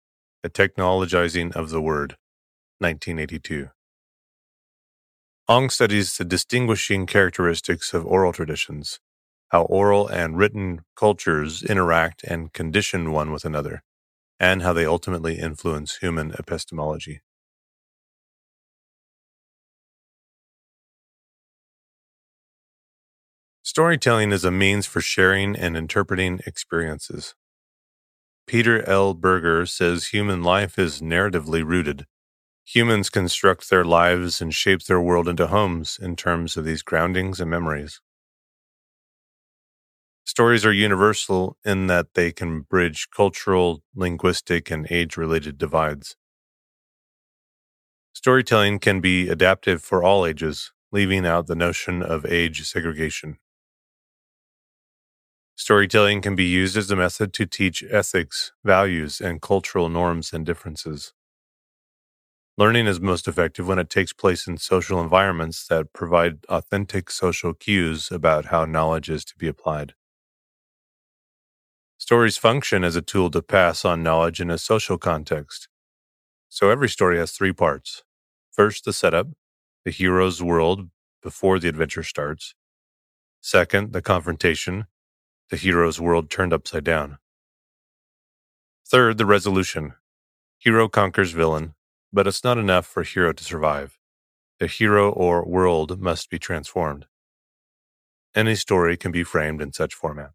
a 0.43 0.49
technologizing 0.49 1.51
of 1.55 1.71
the 1.71 1.81
word, 1.81 2.15
1982. 2.81 3.69
Ong 5.47 5.69
studies 5.69 6.17
the 6.17 6.25
distinguishing 6.25 7.05
characteristics 7.05 7.93
of 7.93 8.05
oral 8.05 8.33
traditions, 8.33 8.99
how 9.49 9.63
oral 9.63 10.07
and 10.07 10.37
written 10.37 10.81
cultures 10.95 11.63
interact 11.63 12.23
and 12.23 12.53
condition 12.53 13.11
one 13.11 13.31
with 13.31 13.45
another, 13.45 13.83
and 14.39 14.63
how 14.63 14.73
they 14.73 14.85
ultimately 14.85 15.39
influence 15.39 15.97
human 15.97 16.31
epistemology. 16.39 17.21
Storytelling 23.63 24.31
is 24.31 24.43
a 24.45 24.51
means 24.51 24.85
for 24.87 25.01
sharing 25.01 25.55
and 25.55 25.77
interpreting 25.77 26.41
experiences. 26.47 27.35
Peter 28.47 28.87
L. 28.89 29.13
Berger 29.13 29.65
says 29.65 30.07
human 30.07 30.43
life 30.43 30.79
is 30.79 31.01
narratively 31.01 31.63
rooted 31.65 32.05
Humans 32.73 33.09
construct 33.09 33.69
their 33.69 33.83
lives 33.83 34.39
and 34.39 34.53
shape 34.53 34.83
their 34.83 35.01
world 35.01 35.27
into 35.27 35.47
homes 35.47 35.99
in 36.01 36.15
terms 36.15 36.55
of 36.55 36.63
these 36.63 36.83
groundings 36.83 37.41
and 37.41 37.51
memories. 37.51 37.99
Stories 40.23 40.65
are 40.65 40.71
universal 40.71 41.57
in 41.65 41.87
that 41.87 42.13
they 42.13 42.31
can 42.31 42.61
bridge 42.61 43.09
cultural, 43.13 43.83
linguistic, 43.93 44.71
and 44.71 44.89
age 44.89 45.17
related 45.17 45.57
divides. 45.57 46.15
Storytelling 48.13 48.79
can 48.79 49.01
be 49.01 49.27
adaptive 49.27 49.83
for 49.83 50.01
all 50.01 50.25
ages, 50.25 50.71
leaving 50.93 51.25
out 51.25 51.47
the 51.47 51.55
notion 51.55 52.01
of 52.01 52.25
age 52.25 52.65
segregation. 52.65 53.37
Storytelling 55.57 56.21
can 56.21 56.37
be 56.37 56.45
used 56.45 56.77
as 56.77 56.89
a 56.89 56.95
method 56.95 57.33
to 57.33 57.45
teach 57.45 57.83
ethics, 57.91 58.53
values, 58.63 59.19
and 59.19 59.41
cultural 59.41 59.89
norms 59.89 60.31
and 60.31 60.45
differences. 60.45 61.11
Learning 62.57 62.85
is 62.85 63.01
most 63.01 63.27
effective 63.27 63.67
when 63.67 63.79
it 63.79 63.89
takes 63.89 64.13
place 64.13 64.45
in 64.47 64.57
social 64.57 65.01
environments 65.01 65.65
that 65.67 65.93
provide 65.93 66.45
authentic 66.49 67.09
social 67.09 67.53
cues 67.53 68.11
about 68.11 68.45
how 68.45 68.65
knowledge 68.65 69.09
is 69.09 69.25
to 69.25 69.35
be 69.37 69.47
applied. 69.47 69.93
Stories 71.97 72.37
function 72.37 72.83
as 72.83 72.95
a 72.95 73.01
tool 73.01 73.31
to 73.31 73.41
pass 73.41 73.85
on 73.85 74.03
knowledge 74.03 74.41
in 74.41 74.51
a 74.51 74.57
social 74.57 74.97
context. 74.97 75.69
So 76.49 76.69
every 76.69 76.89
story 76.89 77.17
has 77.19 77.31
three 77.31 77.53
parts. 77.53 78.03
First, 78.51 78.85
the 78.85 78.93
setup, 78.93 79.27
the 79.85 79.91
hero's 79.91 80.43
world 80.43 80.89
before 81.23 81.59
the 81.59 81.69
adventure 81.69 82.03
starts. 82.03 82.53
Second, 83.41 83.93
the 83.93 84.01
confrontation, 84.01 84.87
the 85.49 85.57
hero's 85.57 86.01
world 86.01 86.29
turned 86.29 86.53
upside 86.53 86.83
down. 86.83 87.17
Third, 88.87 89.17
the 89.17 89.25
resolution. 89.25 89.93
Hero 90.59 90.89
conquers 90.89 91.31
villain, 91.31 91.75
but 92.13 92.27
it's 92.27 92.43
not 92.43 92.57
enough 92.57 92.85
for 92.85 93.01
a 93.01 93.05
hero 93.05 93.33
to 93.33 93.43
survive. 93.43 93.97
The 94.59 94.67
hero 94.67 95.11
or 95.11 95.45
world 95.45 95.99
must 95.99 96.29
be 96.29 96.39
transformed. 96.39 97.05
Any 98.35 98.55
story 98.55 98.97
can 98.97 99.11
be 99.11 99.23
framed 99.23 99.61
in 99.61 99.73
such 99.73 99.93
format. 99.93 100.31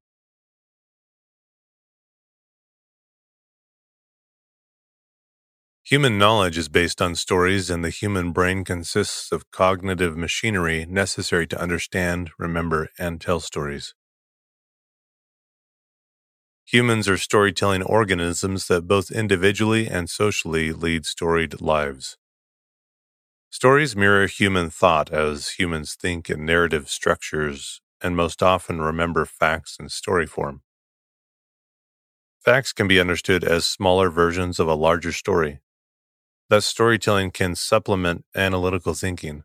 Human 5.84 6.18
knowledge 6.18 6.58
is 6.58 6.68
based 6.68 7.00
on 7.00 7.14
stories, 7.14 7.70
and 7.70 7.84
the 7.84 7.90
human 7.90 8.32
brain 8.32 8.64
consists 8.64 9.30
of 9.30 9.52
cognitive 9.52 10.16
machinery 10.16 10.84
necessary 10.88 11.46
to 11.46 11.60
understand, 11.60 12.30
remember, 12.38 12.88
and 12.98 13.20
tell 13.20 13.38
stories. 13.38 13.94
Humans 16.66 17.08
are 17.08 17.16
storytelling 17.16 17.84
organisms 17.84 18.66
that 18.66 18.88
both 18.88 19.12
individually 19.12 19.86
and 19.86 20.10
socially 20.10 20.72
lead 20.72 21.06
storied 21.06 21.60
lives. 21.60 22.18
Stories 23.50 23.94
mirror 23.94 24.26
human 24.26 24.70
thought 24.70 25.12
as 25.12 25.50
humans 25.50 25.94
think 25.94 26.28
in 26.28 26.44
narrative 26.44 26.88
structures 26.90 27.80
and 28.02 28.16
most 28.16 28.42
often 28.42 28.80
remember 28.80 29.24
facts 29.24 29.76
in 29.78 29.88
story 29.88 30.26
form. 30.26 30.62
Facts 32.44 32.72
can 32.72 32.88
be 32.88 32.98
understood 32.98 33.44
as 33.44 33.64
smaller 33.64 34.10
versions 34.10 34.58
of 34.58 34.66
a 34.66 34.74
larger 34.74 35.12
story. 35.12 35.60
Thus, 36.48 36.66
storytelling 36.66 37.30
can 37.30 37.54
supplement 37.54 38.24
analytical 38.34 38.92
thinking. 38.92 39.44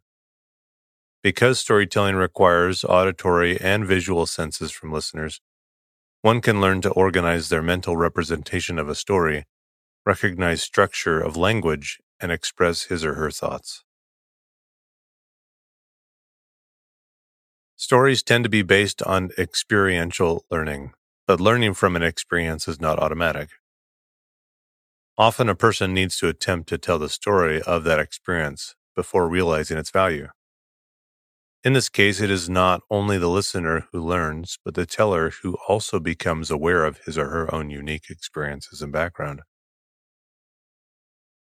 Because 1.22 1.60
storytelling 1.60 2.16
requires 2.16 2.84
auditory 2.84 3.62
and 3.62 3.86
visual 3.86 4.25
senses 4.25 4.72
from 4.72 4.92
listeners, 4.92 5.40
one 6.22 6.42
can 6.42 6.62
learn 6.62 6.82
to 6.82 6.92
organize 6.92 7.50
their 7.50 7.63
mental 7.63 7.98
representation 7.98 8.78
of 8.78 8.88
a 8.88 8.96
story, 8.96 9.46
recognize 10.06 10.62
structure 10.62 11.20
of 11.20 11.36
language, 11.36 12.00
and 12.20 12.32
express 12.32 12.84
his 12.84 13.04
or 13.04 13.16
her 13.16 13.32
thoughts. 13.32 13.84
Stories 17.75 18.22
tend 18.22 18.44
to 18.44 18.50
be 18.50 18.62
based 18.62 19.01
on 19.01 19.32
experiential 19.40 20.46
learning, 20.51 20.94
but 21.25 21.42
learning 21.42 21.74
from 21.74 21.96
an 21.96 22.03
experience 22.03 22.68
is 22.68 22.79
not 22.79 23.00
automatic. 23.00 23.50
Often 25.18 25.50
a 25.50 25.55
person 25.55 25.94
needs 25.94 26.18
to 26.20 26.27
attempt 26.27 26.70
to 26.70 26.77
tell 26.77 27.00
the 27.00 27.10
story 27.10 27.62
of 27.64 27.84
that 27.84 28.00
experience 28.00 28.75
before 28.96 29.27
realizing 29.27 29.77
its 29.77 29.90
value. 29.90 30.27
In 31.64 31.74
this 31.74 31.90
case, 31.90 32.20
it 32.20 32.32
is 32.32 32.50
not 32.50 32.82
only 32.90 33.20
the 33.20 33.30
listener 33.30 33.88
who 33.92 34.04
learns, 34.04 34.58
but 34.66 34.74
the 34.74 34.88
teller 34.88 35.32
who 35.44 35.58
also 35.68 36.00
becomes 36.00 36.50
aware 36.50 36.86
of 36.86 37.02
his 37.06 37.20
or 37.20 37.30
her 37.30 37.54
own 37.54 37.70
unique 37.70 38.10
experiences 38.10 38.82
and 38.82 38.92
background. 38.92 39.42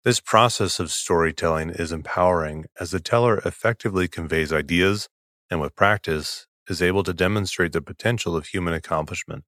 This 0.04 0.20
process 0.20 0.80
of 0.80 0.90
storytelling 0.90 1.68
is 1.68 1.92
empowering 1.92 2.64
as 2.80 2.92
the 2.92 3.00
teller 3.00 3.42
effectively 3.44 4.08
conveys 4.08 4.50
ideas 4.50 5.10
and, 5.50 5.60
with 5.60 5.76
practice, 5.76 6.46
is 6.70 6.80
able 6.80 7.02
to 7.02 7.12
demonstrate 7.12 7.72
the 7.72 7.82
potential 7.82 8.34
of 8.34 8.46
human 8.46 8.72
accomplishment. 8.72 9.44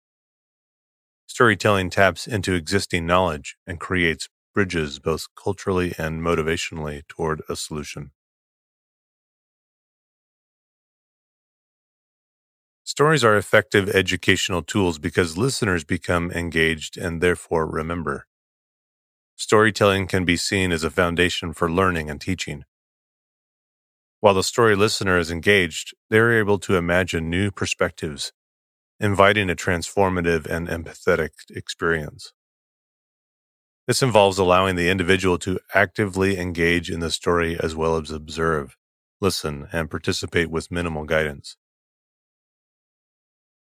Storytelling 1.27 1.89
taps 1.89 2.27
into 2.27 2.53
existing 2.53 3.07
knowledge 3.07 3.57
and 3.67 3.81
creates 3.81 4.29
bridges 4.53 4.99
both 4.99 5.25
culturally 5.43 5.95
and 5.97 6.21
motivationally 6.21 7.01
toward 7.09 7.41
a 7.49 7.57
solution. 7.57 8.11
Stories 13.01 13.25
are 13.25 13.39
effective 13.39 13.89
educational 13.89 14.63
tools 14.63 14.99
because 14.99 15.39
listeners 15.39 15.85
become 15.85 16.31
engaged 16.33 16.99
and 16.99 17.23
therefore 17.23 17.65
remember. 17.65 18.27
Storytelling 19.37 20.07
can 20.07 20.27
be 20.27 20.37
seen 20.37 20.71
as 20.71 20.85
a 20.85 20.91
foundation 20.91 21.55
for 21.55 21.71
learning 21.71 22.11
and 22.11 22.21
teaching. 22.21 22.67
While 24.21 24.35
the 24.35 24.43
story 24.43 24.77
listener 24.77 25.17
is 25.17 25.31
engaged, 25.31 25.95
they 26.11 26.19
are 26.19 26.31
able 26.31 26.59
to 26.59 26.77
imagine 26.77 27.31
new 27.31 27.51
perspectives, 27.51 28.35
inviting 29.01 29.49
a 29.49 29.57
transformative 29.57 30.45
and 30.45 30.69
empathetic 30.69 31.31
experience. 31.49 32.35
This 33.87 34.03
involves 34.03 34.37
allowing 34.37 34.77
the 34.77 34.91
individual 34.91 35.39
to 35.39 35.59
actively 35.75 36.39
engage 36.39 36.91
in 36.91 37.01
the 37.01 37.11
story 37.11 37.59
as 37.59 37.75
well 37.75 37.97
as 37.97 38.11
observe, 38.11 38.77
listen, 39.23 39.69
and 39.73 39.91
participate 39.91 40.51
with 40.51 40.71
minimal 40.71 41.07
guidance. 41.07 41.57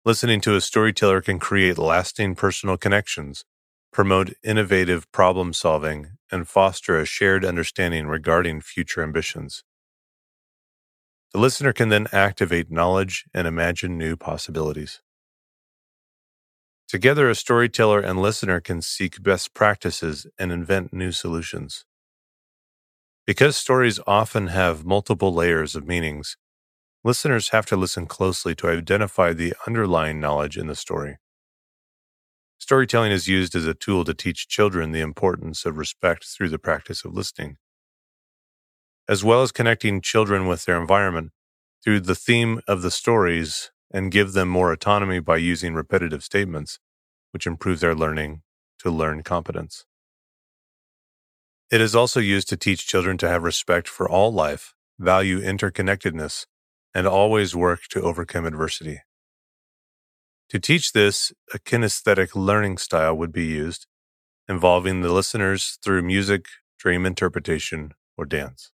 Listening 0.05 0.41
to 0.43 0.55
a 0.57 0.61
storyteller 0.61 1.21
can 1.21 1.39
create 1.39 1.77
lasting 1.79 2.35
personal 2.35 2.77
connections, 2.79 3.45
promote 3.93 4.33
innovative 4.43 5.11
problem 5.13 5.53
solving, 5.53 6.13
and 6.31 6.49
foster 6.49 6.99
a 6.99 7.05
shared 7.05 7.45
understanding 7.45 8.07
regarding 8.07 8.61
future 8.63 9.03
ambitions. 9.03 9.63
The 11.33 11.39
listener 11.39 11.73
can 11.73 11.89
then 11.91 12.07
activate 12.13 12.71
knowledge 12.71 13.25
and 13.35 13.47
imagine 13.47 13.99
new 13.99 14.17
possibilities. 14.17 15.01
Together, 16.89 17.29
a 17.31 17.35
storyteller 17.35 18.01
and 18.01 18.21
listener 18.21 18.61
can 18.61 18.83
seek 18.83 19.23
best 19.23 19.55
practices 19.55 20.27
and 20.39 20.51
invent 20.53 20.93
new 20.93 21.13
solutions. 21.13 21.85
Because 23.27 23.57
stories 23.57 24.01
often 24.07 24.49
have 24.49 24.85
multiple 24.85 25.33
layers 25.33 25.77
of 25.77 25.87
meanings, 25.87 26.37
Listeners 27.03 27.49
have 27.49 27.65
to 27.65 27.77
listen 27.77 28.05
closely 28.05 28.55
to 28.55 28.69
identify 28.69 29.33
the 29.33 29.55
underlying 29.67 30.21
knowledge 30.21 30.59
in 30.59 30.67
the 30.67 30.75
story. 30.75 31.17
Storytelling 32.59 33.11
is 33.11 33.27
used 33.27 33.55
as 33.55 33.67
a 33.67 33.73
tool 33.73 34.05
to 34.05 34.13
teach 34.13 34.49
children 34.49 34.93
the 34.93 35.01
importance 35.01 35.65
of 35.65 35.79
respect 35.79 36.27
through 36.27 36.51
the 36.51 36.59
practice 36.59 37.03
of 37.03 37.15
listening, 37.15 37.57
as 39.09 39.25
well 39.25 39.41
as 39.41 39.51
connecting 39.51 40.03
children 40.03 40.47
with 40.47 40.67
their 40.67 40.79
environment 40.79 41.31
through 41.83 42.01
the 42.01 42.15
theme 42.15 42.61
of 42.69 42.83
the 42.83 42.91
stories 42.91 43.71
and 43.91 44.13
give 44.13 44.35
them 44.35 44.49
more 44.49 44.71
autonomy 44.71 45.21
by 45.21 45.39
using 45.39 45.73
repetitive 45.73 46.23
statements, 46.23 46.79
which 47.31 47.47
improve 47.47 47.81
their 47.81 47.95
learning 47.95 48.43
to 48.79 48.91
learn 48.91 49.23
competence. 49.23 49.87
It 51.73 51.81
is 51.81 51.95
also 51.95 52.21
used 52.21 52.51
to 52.51 52.59
teach 52.59 52.87
children 52.87 53.17
to 53.19 53.29
have 53.29 53.43
respect 53.43 53.89
for 53.89 54.07
all 54.07 54.31
life, 54.31 54.75
value 54.99 55.41
interconnectedness, 55.41 56.45
and 56.95 57.07
always 57.07 57.55
work 57.57 57.83
to 57.91 58.03
overcome 58.03 58.47
adversity. 58.47 59.01
To 60.51 60.59
teach 60.59 60.93
this, 60.93 61.33
a 61.55 61.59
kinesthetic 61.59 62.35
learning 62.35 62.77
style 62.79 63.17
would 63.17 63.33
be 63.33 63.47
used, 63.47 63.87
involving 64.49 65.03
the 65.03 65.13
listeners 65.13 65.79
through 65.83 66.03
music, 66.03 66.47
dream 66.79 67.07
interpretation, 67.07 67.93
or 68.17 68.25
dance. 68.27 68.73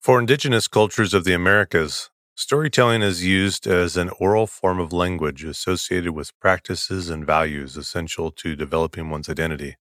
For 0.00 0.18
indigenous 0.18 0.68
cultures 0.68 1.12
of 1.12 1.24
the 1.24 1.34
Americas, 1.34 2.08
storytelling 2.34 3.02
is 3.02 3.24
used 3.26 3.66
as 3.66 3.96
an 3.98 4.08
oral 4.18 4.46
form 4.46 4.80
of 4.80 4.90
language 4.90 5.44
associated 5.44 6.12
with 6.12 6.38
practices 6.40 7.10
and 7.10 7.26
values 7.26 7.76
essential 7.76 8.30
to 8.32 8.56
developing 8.56 9.10
one's 9.10 9.28
identity. 9.28 9.76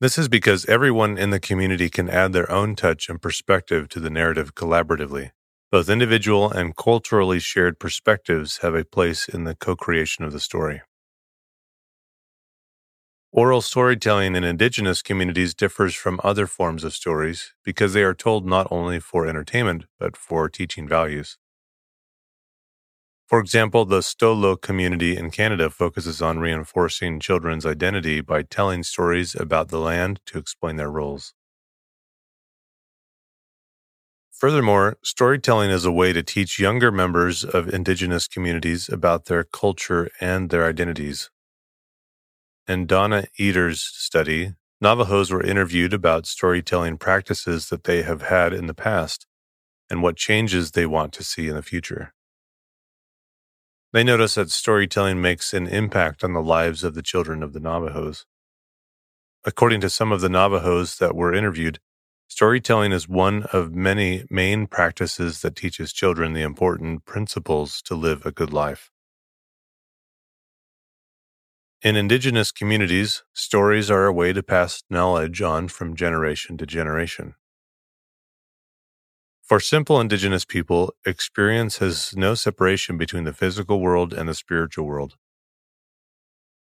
This 0.00 0.18
is 0.18 0.28
because 0.28 0.64
everyone 0.66 1.18
in 1.18 1.30
the 1.30 1.40
community 1.40 1.88
can 1.90 2.08
add 2.08 2.32
their 2.32 2.50
own 2.50 2.76
touch 2.76 3.08
and 3.08 3.20
perspective 3.20 3.88
to 3.90 4.00
the 4.00 4.10
narrative 4.10 4.54
collaboratively. 4.54 5.30
Both 5.70 5.88
individual 5.88 6.50
and 6.50 6.76
culturally 6.76 7.40
shared 7.40 7.78
perspectives 7.78 8.58
have 8.58 8.74
a 8.74 8.84
place 8.84 9.28
in 9.28 9.44
the 9.44 9.54
co 9.54 9.74
creation 9.76 10.24
of 10.24 10.32
the 10.32 10.40
story. 10.40 10.82
Oral 13.32 13.60
storytelling 13.60 14.34
in 14.34 14.42
indigenous 14.42 15.00
communities 15.00 15.54
differs 15.54 15.94
from 15.94 16.20
other 16.24 16.46
forms 16.48 16.82
of 16.82 16.92
stories 16.92 17.54
because 17.62 17.92
they 17.92 18.02
are 18.02 18.14
told 18.14 18.44
not 18.46 18.66
only 18.70 18.98
for 18.98 19.26
entertainment, 19.28 19.84
but 19.98 20.16
for 20.16 20.48
teaching 20.48 20.88
values. 20.88 21.38
For 23.26 23.40
example, 23.40 23.84
the 23.84 24.02
Stolo 24.02 24.60
community 24.60 25.16
in 25.16 25.32
Canada 25.32 25.68
focuses 25.68 26.22
on 26.22 26.38
reinforcing 26.38 27.18
children's 27.18 27.66
identity 27.66 28.20
by 28.20 28.42
telling 28.42 28.84
stories 28.84 29.34
about 29.34 29.68
the 29.68 29.80
land 29.80 30.20
to 30.26 30.38
explain 30.38 30.76
their 30.76 30.90
roles. 30.90 31.34
Furthermore, 34.30 34.98
storytelling 35.02 35.70
is 35.70 35.84
a 35.84 35.90
way 35.90 36.12
to 36.12 36.22
teach 36.22 36.60
younger 36.60 36.92
members 36.92 37.42
of 37.42 37.72
Indigenous 37.72 38.28
communities 38.28 38.88
about 38.88 39.24
their 39.24 39.42
culture 39.42 40.08
and 40.20 40.50
their 40.50 40.64
identities. 40.66 41.30
In 42.68 42.86
Donna 42.86 43.24
Eder's 43.40 43.80
study, 43.80 44.54
Navajos 44.80 45.32
were 45.32 45.42
interviewed 45.42 45.94
about 45.94 46.26
storytelling 46.26 46.98
practices 46.98 47.70
that 47.70 47.84
they 47.84 48.02
have 48.02 48.22
had 48.22 48.52
in 48.52 48.66
the 48.66 48.74
past 48.74 49.26
and 49.90 50.02
what 50.02 50.16
changes 50.16 50.72
they 50.72 50.86
want 50.86 51.12
to 51.14 51.24
see 51.24 51.48
in 51.48 51.56
the 51.56 51.62
future. 51.62 52.12
They 53.96 54.04
notice 54.04 54.34
that 54.34 54.50
storytelling 54.50 55.22
makes 55.22 55.54
an 55.54 55.66
impact 55.66 56.22
on 56.22 56.34
the 56.34 56.42
lives 56.42 56.84
of 56.84 56.92
the 56.92 57.00
children 57.00 57.42
of 57.42 57.54
the 57.54 57.60
Navajos. 57.60 58.26
According 59.42 59.80
to 59.80 59.88
some 59.88 60.12
of 60.12 60.20
the 60.20 60.28
Navajos 60.28 60.98
that 60.98 61.16
were 61.16 61.32
interviewed, 61.32 61.78
storytelling 62.28 62.92
is 62.92 63.08
one 63.08 63.44
of 63.54 63.74
many 63.74 64.26
main 64.28 64.66
practices 64.66 65.40
that 65.40 65.56
teaches 65.56 65.94
children 65.94 66.34
the 66.34 66.42
important 66.42 67.06
principles 67.06 67.80
to 67.86 67.94
live 67.94 68.26
a 68.26 68.32
good 68.32 68.52
life. 68.52 68.90
In 71.80 71.96
Indigenous 71.96 72.52
communities, 72.52 73.22
stories 73.32 73.90
are 73.90 74.04
a 74.04 74.12
way 74.12 74.34
to 74.34 74.42
pass 74.42 74.82
knowledge 74.90 75.40
on 75.40 75.68
from 75.68 75.96
generation 75.96 76.58
to 76.58 76.66
generation. 76.66 77.34
For 79.46 79.60
simple 79.60 80.00
indigenous 80.00 80.44
people, 80.44 80.92
experience 81.04 81.78
has 81.78 82.16
no 82.16 82.34
separation 82.34 82.98
between 82.98 83.22
the 83.22 83.32
physical 83.32 83.78
world 83.80 84.12
and 84.12 84.28
the 84.28 84.34
spiritual 84.34 84.86
world. 84.86 85.14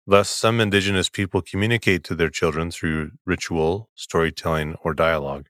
Thus, 0.07 0.29
some 0.29 0.61
indigenous 0.61 1.09
people 1.09 1.41
communicate 1.41 2.05
to 2.05 2.15
their 2.15 2.29
children 2.29 2.71
through 2.71 3.11
ritual, 3.25 3.89
storytelling, 3.95 4.75
or 4.85 4.93
dialogue. 4.93 5.47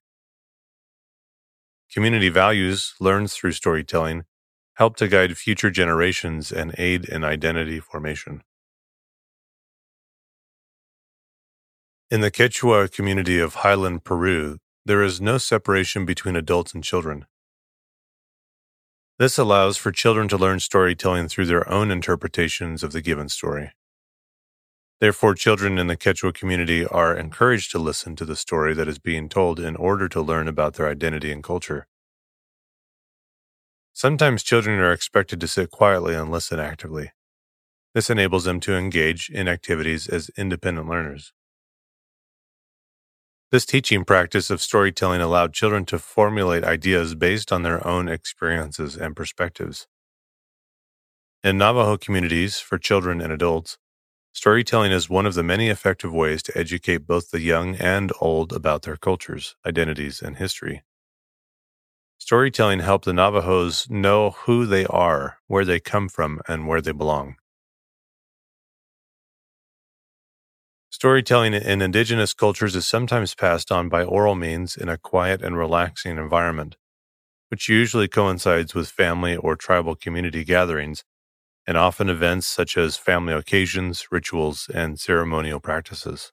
Community 1.94 2.30
values 2.30 2.96
learned 3.00 3.30
through 3.30 3.52
storytelling 3.52 4.24
help 4.76 4.96
to 4.96 5.08
guide 5.08 5.38
future 5.38 5.70
generations 5.70 6.52
and 6.52 6.74
aid 6.80 7.06
in 7.06 7.24
identity 7.24 7.80
formation. 7.80 8.42
In 12.10 12.22
the 12.22 12.32
Quechua 12.32 12.92
community 12.92 13.38
of 13.38 13.56
Highland, 13.56 14.04
Peru, 14.04 14.58
there 14.86 15.04
is 15.04 15.22
no 15.22 15.38
separation 15.38 16.06
between 16.06 16.36
adults 16.36 16.74
and 16.74 16.84
children. 16.84 17.26
This 19.20 19.38
allows 19.38 19.78
for 19.78 19.91
children 19.91 20.28
to 20.30 20.38
learn 20.38 20.60
storytelling 20.60 21.28
through 21.28 21.46
their 21.46 21.70
own 21.70 21.91
interpretations 21.91 22.82
of 22.82 22.91
the 22.91 23.02
given 23.02 23.30
story. 23.30 23.74
Therefore, 25.00 25.36
children 25.36 25.78
in 25.78 25.88
the 25.88 25.98
Quechua 25.98 26.34
community 26.34 26.86
are 26.86 27.15
encouraged 27.15 27.72
to 27.72 27.80
listen 27.80 28.15
to 28.15 28.26
the 28.26 28.36
story 28.36 28.74
that 28.74 28.88
is 28.88 29.00
being 29.00 29.30
told 29.30 29.60
in 29.60 29.76
order 29.76 30.08
to 30.10 30.22
learn 30.22 30.48
about 30.48 30.76
their 30.76 30.88
identity 30.88 31.32
and 31.32 31.44
culture. 31.44 31.88
Sometimes 33.94 34.41
children 34.41 34.80
are 34.80 34.94
expected 34.94 35.39
to 35.41 35.48
sit 35.48 35.70
quietly 35.70 36.15
and 36.15 36.32
listen 36.32 36.60
actively. 36.60 37.12
This 37.94 38.10
enables 38.10 38.46
them 38.46 38.60
to 38.62 38.76
engage 38.76 39.30
in 39.30 39.48
activities 39.48 40.08
as 40.08 40.32
independent 40.38 40.88
learners. 40.88 41.34
This 43.52 43.66
teaching 43.66 44.06
practice 44.06 44.50
of 44.50 44.62
storytelling 44.62 45.20
allowed 45.20 45.54
children 45.54 45.84
to 45.88 46.00
formulate 46.00 46.64
ideas 46.64 47.16
based 47.16 47.52
on 47.52 47.64
their 47.64 47.86
own 47.86 48.08
experiences 48.08 48.96
and 48.96 49.14
perspectives. 49.14 49.88
In 51.44 51.58
Navajo 51.58 51.98
communities, 51.98 52.60
for 52.60 52.78
children 52.78 53.20
and 53.20 53.34
adults, 53.34 53.78
storytelling 54.32 54.94
is 54.94 55.10
one 55.10 55.26
of 55.26 55.34
the 55.34 55.44
many 55.44 55.68
effective 55.68 56.14
ways 56.14 56.42
to 56.44 56.58
educate 56.58 57.06
both 57.06 57.32
the 57.32 57.42
young 57.42 57.76
and 57.76 58.14
old 58.22 58.54
about 58.54 58.84
their 58.84 58.96
cultures, 58.96 59.58
identities, 59.66 60.22
and 60.22 60.38
history. 60.38 60.84
Storytelling 62.20 62.80
helped 62.80 63.04
the 63.04 63.12
Navajos 63.12 63.90
know 63.90 64.30
who 64.30 64.66
they 64.66 64.86
are, 64.86 65.40
where 65.48 65.66
they 65.66 65.82
come 65.82 66.08
from, 66.08 66.40
and 66.48 66.70
where 66.70 66.80
they 66.80 66.94
belong. 66.94 67.36
Storytelling 71.02 71.56
in 71.56 71.82
indigenous 71.82 72.32
cultures 72.32 72.76
is 72.76 72.88
sometimes 72.88 73.34
passed 73.34 73.72
on 73.72 73.90
by 73.90 74.04
oral 74.04 74.36
means 74.36 74.78
in 74.78 74.88
a 74.88 75.00
quiet 75.00 75.42
and 75.42 75.58
relaxing 75.58 76.20
environment, 76.20 76.78
which 77.50 77.68
usually 77.68 78.08
coincides 78.08 78.76
with 78.76 78.88
family 78.88 79.36
or 79.36 79.56
tribal 79.56 79.96
community 79.96 80.44
gatherings, 80.44 81.04
and 81.66 81.76
often 81.76 82.08
events 82.08 82.46
such 82.46 82.78
as 82.78 82.98
family 82.98 83.34
occasions, 83.34 84.06
rituals, 84.12 84.70
and 84.76 85.00
ceremonial 85.00 85.60
practices. 85.60 86.32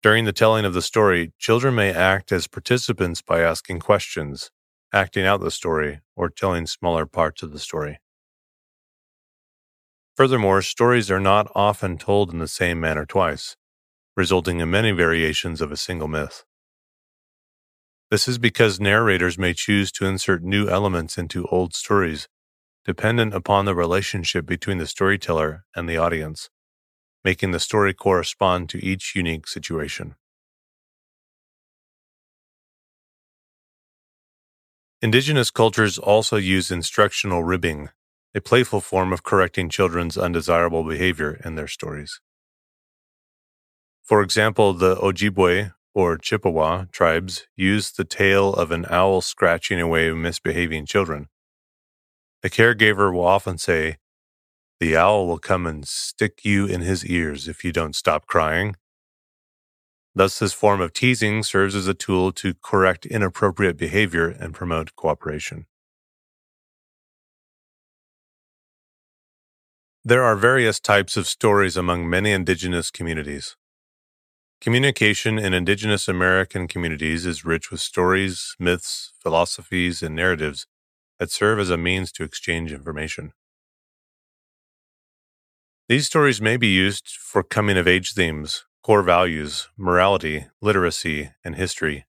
During 0.00 0.26
the 0.26 0.32
telling 0.32 0.64
of 0.64 0.74
the 0.74 0.82
story, 0.82 1.32
children 1.40 1.74
may 1.74 1.92
act 1.92 2.30
as 2.30 2.46
participants 2.46 3.20
by 3.20 3.40
asking 3.40 3.80
questions, 3.80 4.52
acting 4.92 5.26
out 5.26 5.40
the 5.40 5.50
story, 5.50 6.02
or 6.14 6.30
telling 6.30 6.68
smaller 6.68 7.04
parts 7.04 7.42
of 7.42 7.50
the 7.50 7.58
story. 7.58 7.98
Furthermore, 10.16 10.62
stories 10.62 11.10
are 11.10 11.20
not 11.20 11.52
often 11.54 11.98
told 11.98 12.32
in 12.32 12.38
the 12.38 12.48
same 12.48 12.80
manner 12.80 13.04
twice, 13.04 13.54
resulting 14.16 14.60
in 14.60 14.70
many 14.70 14.90
variations 14.90 15.60
of 15.60 15.70
a 15.70 15.76
single 15.76 16.08
myth. 16.08 16.42
This 18.10 18.26
is 18.26 18.38
because 18.38 18.80
narrators 18.80 19.36
may 19.36 19.52
choose 19.52 19.92
to 19.92 20.06
insert 20.06 20.42
new 20.42 20.70
elements 20.70 21.18
into 21.18 21.46
old 21.48 21.74
stories, 21.74 22.28
dependent 22.86 23.34
upon 23.34 23.66
the 23.66 23.74
relationship 23.74 24.46
between 24.46 24.78
the 24.78 24.86
storyteller 24.86 25.66
and 25.74 25.86
the 25.86 25.98
audience, 25.98 26.48
making 27.22 27.50
the 27.50 27.60
story 27.60 27.92
correspond 27.92 28.70
to 28.70 28.82
each 28.82 29.14
unique 29.14 29.46
situation. 29.46 30.14
Indigenous 35.02 35.50
cultures 35.50 35.98
also 35.98 36.36
use 36.36 36.70
instructional 36.70 37.44
ribbing 37.44 37.90
a 38.36 38.40
playful 38.42 38.82
form 38.82 39.14
of 39.14 39.22
correcting 39.22 39.70
children's 39.70 40.18
undesirable 40.18 40.84
behavior 40.84 41.40
in 41.42 41.54
their 41.54 41.66
stories. 41.66 42.20
For 44.04 44.20
example, 44.20 44.74
the 44.74 44.94
Ojibwe 44.96 45.72
or 45.94 46.18
Chippewa 46.18 46.84
tribes 46.92 47.46
use 47.56 47.90
the 47.90 48.04
tale 48.04 48.52
of 48.52 48.70
an 48.70 48.84
owl 48.90 49.22
scratching 49.22 49.80
away 49.80 50.12
misbehaving 50.12 50.84
children. 50.84 51.28
The 52.42 52.50
caregiver 52.50 53.10
will 53.10 53.26
often 53.26 53.56
say, 53.56 53.96
The 54.80 54.98
owl 54.98 55.26
will 55.26 55.38
come 55.38 55.66
and 55.66 55.88
stick 55.88 56.44
you 56.44 56.66
in 56.66 56.82
his 56.82 57.06
ears 57.06 57.48
if 57.48 57.64
you 57.64 57.72
don't 57.72 57.96
stop 57.96 58.26
crying. 58.26 58.76
Thus, 60.14 60.38
this 60.38 60.52
form 60.52 60.82
of 60.82 60.92
teasing 60.92 61.42
serves 61.42 61.74
as 61.74 61.88
a 61.88 61.94
tool 61.94 62.32
to 62.32 62.52
correct 62.62 63.06
inappropriate 63.06 63.78
behavior 63.78 64.28
and 64.28 64.52
promote 64.52 64.94
cooperation. 64.94 65.64
There 70.08 70.22
are 70.22 70.36
various 70.36 70.78
types 70.78 71.16
of 71.16 71.26
stories 71.26 71.76
among 71.76 72.08
many 72.08 72.30
indigenous 72.30 72.92
communities. 72.92 73.56
Communication 74.60 75.36
in 75.36 75.52
indigenous 75.52 76.06
American 76.06 76.68
communities 76.68 77.26
is 77.26 77.44
rich 77.44 77.72
with 77.72 77.80
stories, 77.80 78.54
myths, 78.60 79.12
philosophies, 79.18 80.04
and 80.04 80.14
narratives 80.14 80.68
that 81.18 81.32
serve 81.32 81.58
as 81.58 81.70
a 81.70 81.76
means 81.76 82.12
to 82.12 82.22
exchange 82.22 82.72
information. 82.72 83.32
These 85.88 86.06
stories 86.06 86.40
may 86.40 86.56
be 86.56 86.68
used 86.68 87.08
for 87.08 87.42
coming 87.42 87.76
of 87.76 87.88
age 87.88 88.12
themes, 88.14 88.64
core 88.84 89.02
values, 89.02 89.70
morality, 89.76 90.46
literacy, 90.62 91.30
and 91.42 91.56
history. 91.56 92.06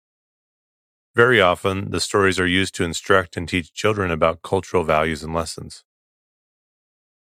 Very 1.15 1.41
often, 1.41 1.89
the 1.89 1.99
stories 1.99 2.39
are 2.39 2.45
used 2.45 2.75
to 2.75 2.83
instruct 2.83 3.35
and 3.35 3.49
teach 3.49 3.73
children 3.73 4.11
about 4.11 4.43
cultural 4.43 4.83
values 4.83 5.23
and 5.23 5.33
lessons. 5.33 5.83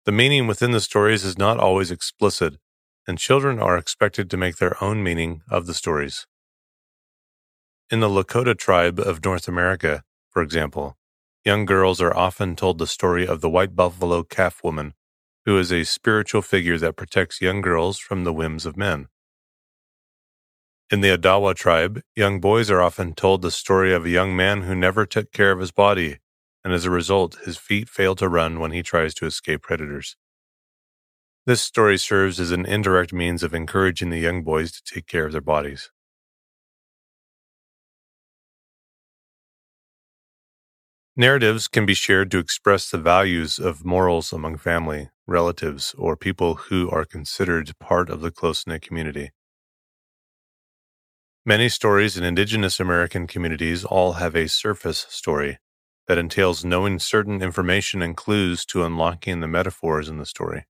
The 0.07 0.13
meaning 0.13 0.47
within 0.47 0.71
the 0.71 0.79
stories 0.79 1.25
is 1.25 1.37
not 1.37 1.59
always 1.59 1.91
explicit, 1.91 2.55
and 3.05 3.19
children 3.19 3.59
are 3.59 3.77
expected 3.77 4.29
to 4.29 4.37
make 4.37 4.55
their 4.55 4.81
own 4.81 5.03
meaning 5.03 5.41
of 5.49 5.65
the 5.65 5.73
stories. 5.73 6.25
In 7.91 7.99
the 7.99 8.07
Lakota 8.07 8.57
tribe 8.57 9.01
of 9.01 9.25
North 9.25 9.49
America, 9.49 10.03
for 10.29 10.41
example, 10.41 10.95
young 11.43 11.65
girls 11.65 11.99
are 11.99 12.15
often 12.15 12.55
told 12.55 12.77
the 12.77 12.87
story 12.87 13.27
of 13.27 13.41
the 13.41 13.49
white 13.49 13.75
buffalo 13.75 14.23
calf 14.23 14.63
woman, 14.63 14.93
who 15.43 15.59
is 15.59 15.73
a 15.73 15.83
spiritual 15.83 16.41
figure 16.41 16.77
that 16.77 16.95
protects 16.95 17.41
young 17.41 17.59
girls 17.59 17.99
from 17.99 18.23
the 18.23 18.31
whims 18.31 18.65
of 18.65 18.77
men. 18.77 19.09
In 20.89 21.01
the 21.01 21.09
Odawa 21.09 21.53
tribe, 21.53 22.01
young 22.15 22.39
boys 22.39 22.71
are 22.71 22.81
often 22.81 23.13
told 23.13 23.41
the 23.41 23.51
story 23.51 23.93
of 23.93 24.05
a 24.05 24.09
young 24.09 24.33
man 24.37 24.61
who 24.61 24.73
never 24.73 25.05
took 25.05 25.33
care 25.33 25.51
of 25.51 25.59
his 25.59 25.73
body 25.73 26.19
and 26.63 26.73
as 26.73 26.85
a 26.85 26.91
result, 26.91 27.37
his 27.45 27.57
feet 27.57 27.89
fail 27.89 28.15
to 28.15 28.27
run 28.27 28.59
when 28.59 28.71
he 28.71 28.83
tries 28.83 29.13
to 29.15 29.25
escape 29.25 29.61
predators. 29.61 30.15
This 31.45 31.61
story 31.61 31.97
serves 31.97 32.41
as 32.41 32.51
an 32.51 32.65
indirect 32.65 33.13
means 33.13 33.41
of 33.41 33.53
encouraging 33.53 34.09
the 34.09 34.19
young 34.19 34.43
boys 34.43 34.71
to 34.73 34.83
take 34.83 35.07
care 35.07 35.25
of 35.25 35.31
their 35.31 35.39
bodies. 35.39 35.91
Narratives 41.15 41.67
can 41.67 41.85
be 41.85 41.93
shared 41.93 42.29
to 42.31 42.37
express 42.37 42.91
the 42.91 42.97
values 42.97 43.59
of 43.59 43.85
morals 43.85 44.33
among 44.33 44.57
family, 44.57 45.09
relatives, 45.25 45.95
or 45.97 46.17
people 46.17 46.55
who 46.55 46.89
are 46.91 47.05
considered 47.05 47.71
part 47.79 48.09
of 48.09 48.21
the 48.21 48.29
close 48.29 48.67
knit 48.67 48.81
community. 48.81 49.31
Many 51.45 51.69
stories 51.69 52.17
in 52.17 52.25
Indigenous 52.25 52.79
American 52.79 53.25
communities 53.25 53.85
all 53.85 54.13
have 54.13 54.35
a 54.35 54.49
surface 54.49 55.05
story 55.09 55.59
that 56.07 56.17
entails 56.17 56.63
knowing 56.65 56.99
certain 56.99 57.41
information 57.41 58.01
and 58.01 58.15
clues 58.15 58.65
to 58.65 58.83
unlocking 58.83 59.39
the 59.39 59.47
metaphors 59.47 60.09
in 60.09 60.17
the 60.17 60.25
story. 60.25 60.65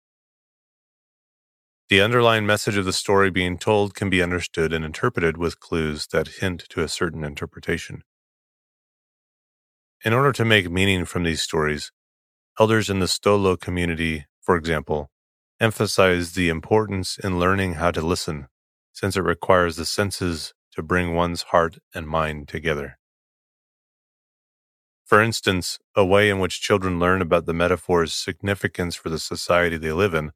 The 1.89 2.01
underlying 2.01 2.45
message 2.45 2.77
of 2.77 2.85
the 2.85 2.93
story 2.93 3.29
being 3.29 3.57
told 3.57 3.93
can 3.93 4.09
be 4.09 4.23
understood 4.23 4.73
and 4.73 4.85
interpreted 4.85 5.37
with 5.37 5.59
clues 5.59 6.07
that 6.07 6.39
hint 6.39 6.65
to 6.69 6.81
a 6.81 6.87
certain 6.87 7.23
interpretation. 7.23 8.03
In 10.05 10.13
order 10.13 10.31
to 10.33 10.45
make 10.45 10.69
meaning 10.71 11.05
from 11.05 11.23
these 11.23 11.41
stories, 11.41 11.91
elders 12.59 12.89
in 12.89 12.99
the 12.99 13.05
Stolo 13.05 13.59
community, 13.59 14.25
for 14.41 14.55
example, 14.55 15.11
emphasize 15.59 16.33
the 16.33 16.49
importance 16.49 17.17
in 17.17 17.39
learning 17.39 17.73
how 17.75 17.91
to 17.91 18.01
listen, 18.01 18.47
since 18.91 19.15
it 19.15 19.21
requires 19.21 19.75
the 19.75 19.85
senses 19.85 20.53
to 20.71 20.81
bring 20.81 21.13
one's 21.13 21.43
heart 21.43 21.77
and 21.93 22.07
mind 22.07 22.47
together. 22.47 22.97
For 25.05 25.21
instance, 25.21 25.79
a 25.95 26.03
way 26.05 26.29
in 26.29 26.39
which 26.39 26.59
children 26.61 26.99
learn 26.99 27.21
about 27.21 27.45
the 27.45 27.53
metaphor's 27.53 28.13
significance 28.13 28.95
for 28.95 29.07
the 29.09 29.19
society 29.19 29.77
they 29.77 29.93
live 29.93 30.13
in 30.13 30.33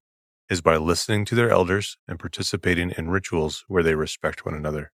is 0.50 0.62
by 0.62 0.78
listening 0.78 1.26
to 1.26 1.36
their 1.36 1.50
elders 1.50 1.98
and 2.08 2.20
participating 2.20 2.92
in 2.92 3.10
rituals 3.10 3.66
where 3.68 3.84
they 3.84 3.96
respect 3.96 4.46
one 4.46 4.56
another. 4.56 4.92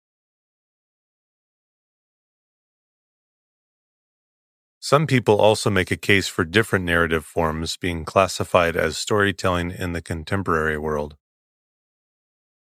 Some 4.82 5.08
people 5.08 5.42
also 5.42 5.72
make 5.72 5.90
a 5.90 5.98
case 5.98 6.28
for 6.28 6.46
different 6.46 6.86
narrative 6.86 7.26
forms 7.26 7.76
being 7.78 8.06
classified 8.06 8.76
as 8.76 9.00
storytelling 9.00 9.72
in 9.72 9.94
the 9.94 10.02
contemporary 10.04 10.78
world. 10.78 11.18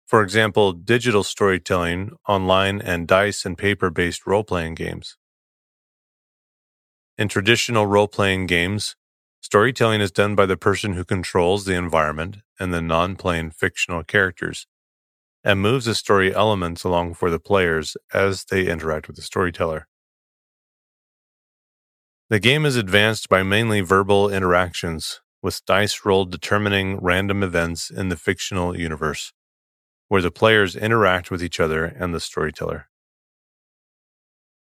For 0.08 0.24
example, 0.24 0.74
digital 0.74 1.24
storytelling, 1.24 2.18
online, 2.28 2.82
and 2.82 3.08
dice 3.08 3.46
and 3.46 3.58
paper 3.58 3.92
based 3.92 4.28
role 4.28 4.44
playing 4.44 4.76
games. 4.76 5.19
In 7.20 7.28
traditional 7.28 7.86
role 7.86 8.08
playing 8.08 8.46
games, 8.46 8.96
storytelling 9.42 10.00
is 10.00 10.10
done 10.10 10.36
by 10.36 10.46
the 10.46 10.56
person 10.56 10.94
who 10.94 11.04
controls 11.04 11.66
the 11.66 11.76
environment 11.76 12.38
and 12.58 12.74
the 12.74 12.82
non 12.82 13.18
playing 13.18 13.52
fictional 13.52 14.06
characters, 14.06 14.68
and 15.44 15.60
moves 15.60 15.84
the 15.84 15.96
story 15.96 16.34
elements 16.34 16.86
along 16.86 17.16
for 17.16 17.30
the 17.30 17.38
players 17.38 17.98
as 18.14 18.46
they 18.46 18.70
interact 18.70 19.08
with 19.08 19.18
the 19.18 19.22
storyteller. 19.22 19.90
The 22.30 22.40
game 22.40 22.66
is 22.66 22.78
advanced 22.78 23.28
by 23.28 23.44
mainly 23.44 23.82
verbal 23.82 24.30
interactions, 24.30 25.20
with 25.42 25.66
dice 25.66 26.06
rolled 26.06 26.32
determining 26.32 27.02
random 27.02 27.44
events 27.44 27.90
in 27.90 28.08
the 28.08 28.16
fictional 28.16 28.80
universe, 28.80 29.34
where 30.08 30.22
the 30.22 30.32
players 30.32 30.74
interact 30.74 31.32
with 31.32 31.44
each 31.44 31.60
other 31.60 31.84
and 31.84 32.16
the 32.16 32.22
storyteller. 32.22 32.88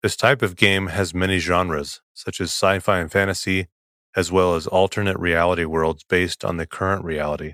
This 0.03 0.15
type 0.15 0.41
of 0.41 0.55
game 0.55 0.87
has 0.87 1.13
many 1.13 1.37
genres, 1.37 2.01
such 2.15 2.41
as 2.41 2.49
sci 2.49 2.79
fi 2.79 2.99
and 2.99 3.11
fantasy, 3.11 3.67
as 4.15 4.31
well 4.31 4.55
as 4.55 4.65
alternate 4.65 5.17
reality 5.19 5.63
worlds 5.63 6.03
based 6.03 6.43
on 6.43 6.57
the 6.57 6.65
current 6.65 7.05
reality, 7.05 7.53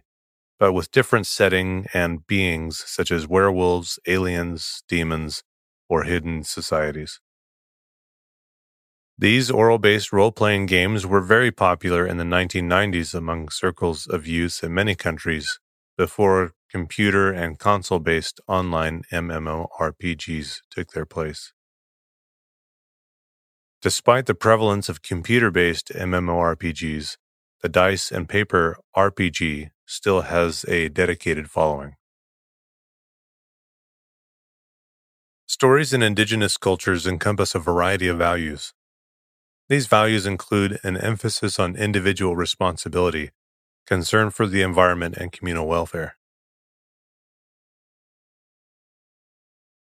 but 0.57 0.71
with 0.71 0.91
different 0.91 1.27
setting 1.27 1.87
and 1.93 2.25
beings 2.25 2.83
such 2.85 3.11
as 3.11 3.27
werewolves, 3.27 3.99
aliens, 4.07 4.81
demons, 4.87 5.43
or 5.89 6.03
hidden 6.03 6.43
societies. 6.43 7.19
These 9.17 9.51
oral 9.51 9.77
based 9.77 10.13
role 10.13 10.31
playing 10.31 10.67
games 10.67 11.05
were 11.05 11.21
very 11.21 11.51
popular 11.51 12.07
in 12.07 12.17
the 12.17 12.23
1990s 12.23 13.13
among 13.13 13.49
circles 13.49 14.07
of 14.07 14.25
youth 14.25 14.63
in 14.63 14.73
many 14.73 14.95
countries 14.95 15.59
before 15.97 16.53
computer 16.69 17.31
and 17.31 17.59
console 17.59 17.99
based 17.99 18.39
online 18.47 19.01
MMORPGs 19.11 20.61
took 20.69 20.91
their 20.91 21.05
place. 21.05 21.51
Despite 23.83 24.25
the 24.25 24.33
prevalence 24.33 24.89
of 24.89 25.03
computer 25.03 25.51
based 25.51 25.89
MMORPGs, 25.89 27.17
the 27.61 27.69
dice 27.69 28.11
and 28.11 28.27
paper 28.27 28.79
RPG 28.95 29.69
still 29.85 30.21
has 30.21 30.65
a 30.65 30.89
dedicated 30.89 31.51
following. 31.51 31.93
Stories 35.45 35.93
in 35.93 36.01
indigenous 36.01 36.57
cultures 36.57 37.05
encompass 37.05 37.53
a 37.53 37.59
variety 37.59 38.07
of 38.07 38.17
values. 38.17 38.73
These 39.69 39.85
values 39.85 40.25
include 40.25 40.79
an 40.83 40.97
emphasis 40.97 41.59
on 41.59 41.75
individual 41.75 42.35
responsibility, 42.35 43.29
concern 43.85 44.31
for 44.31 44.47
the 44.47 44.63
environment, 44.63 45.15
and 45.17 45.31
communal 45.31 45.67
welfare. 45.67 46.16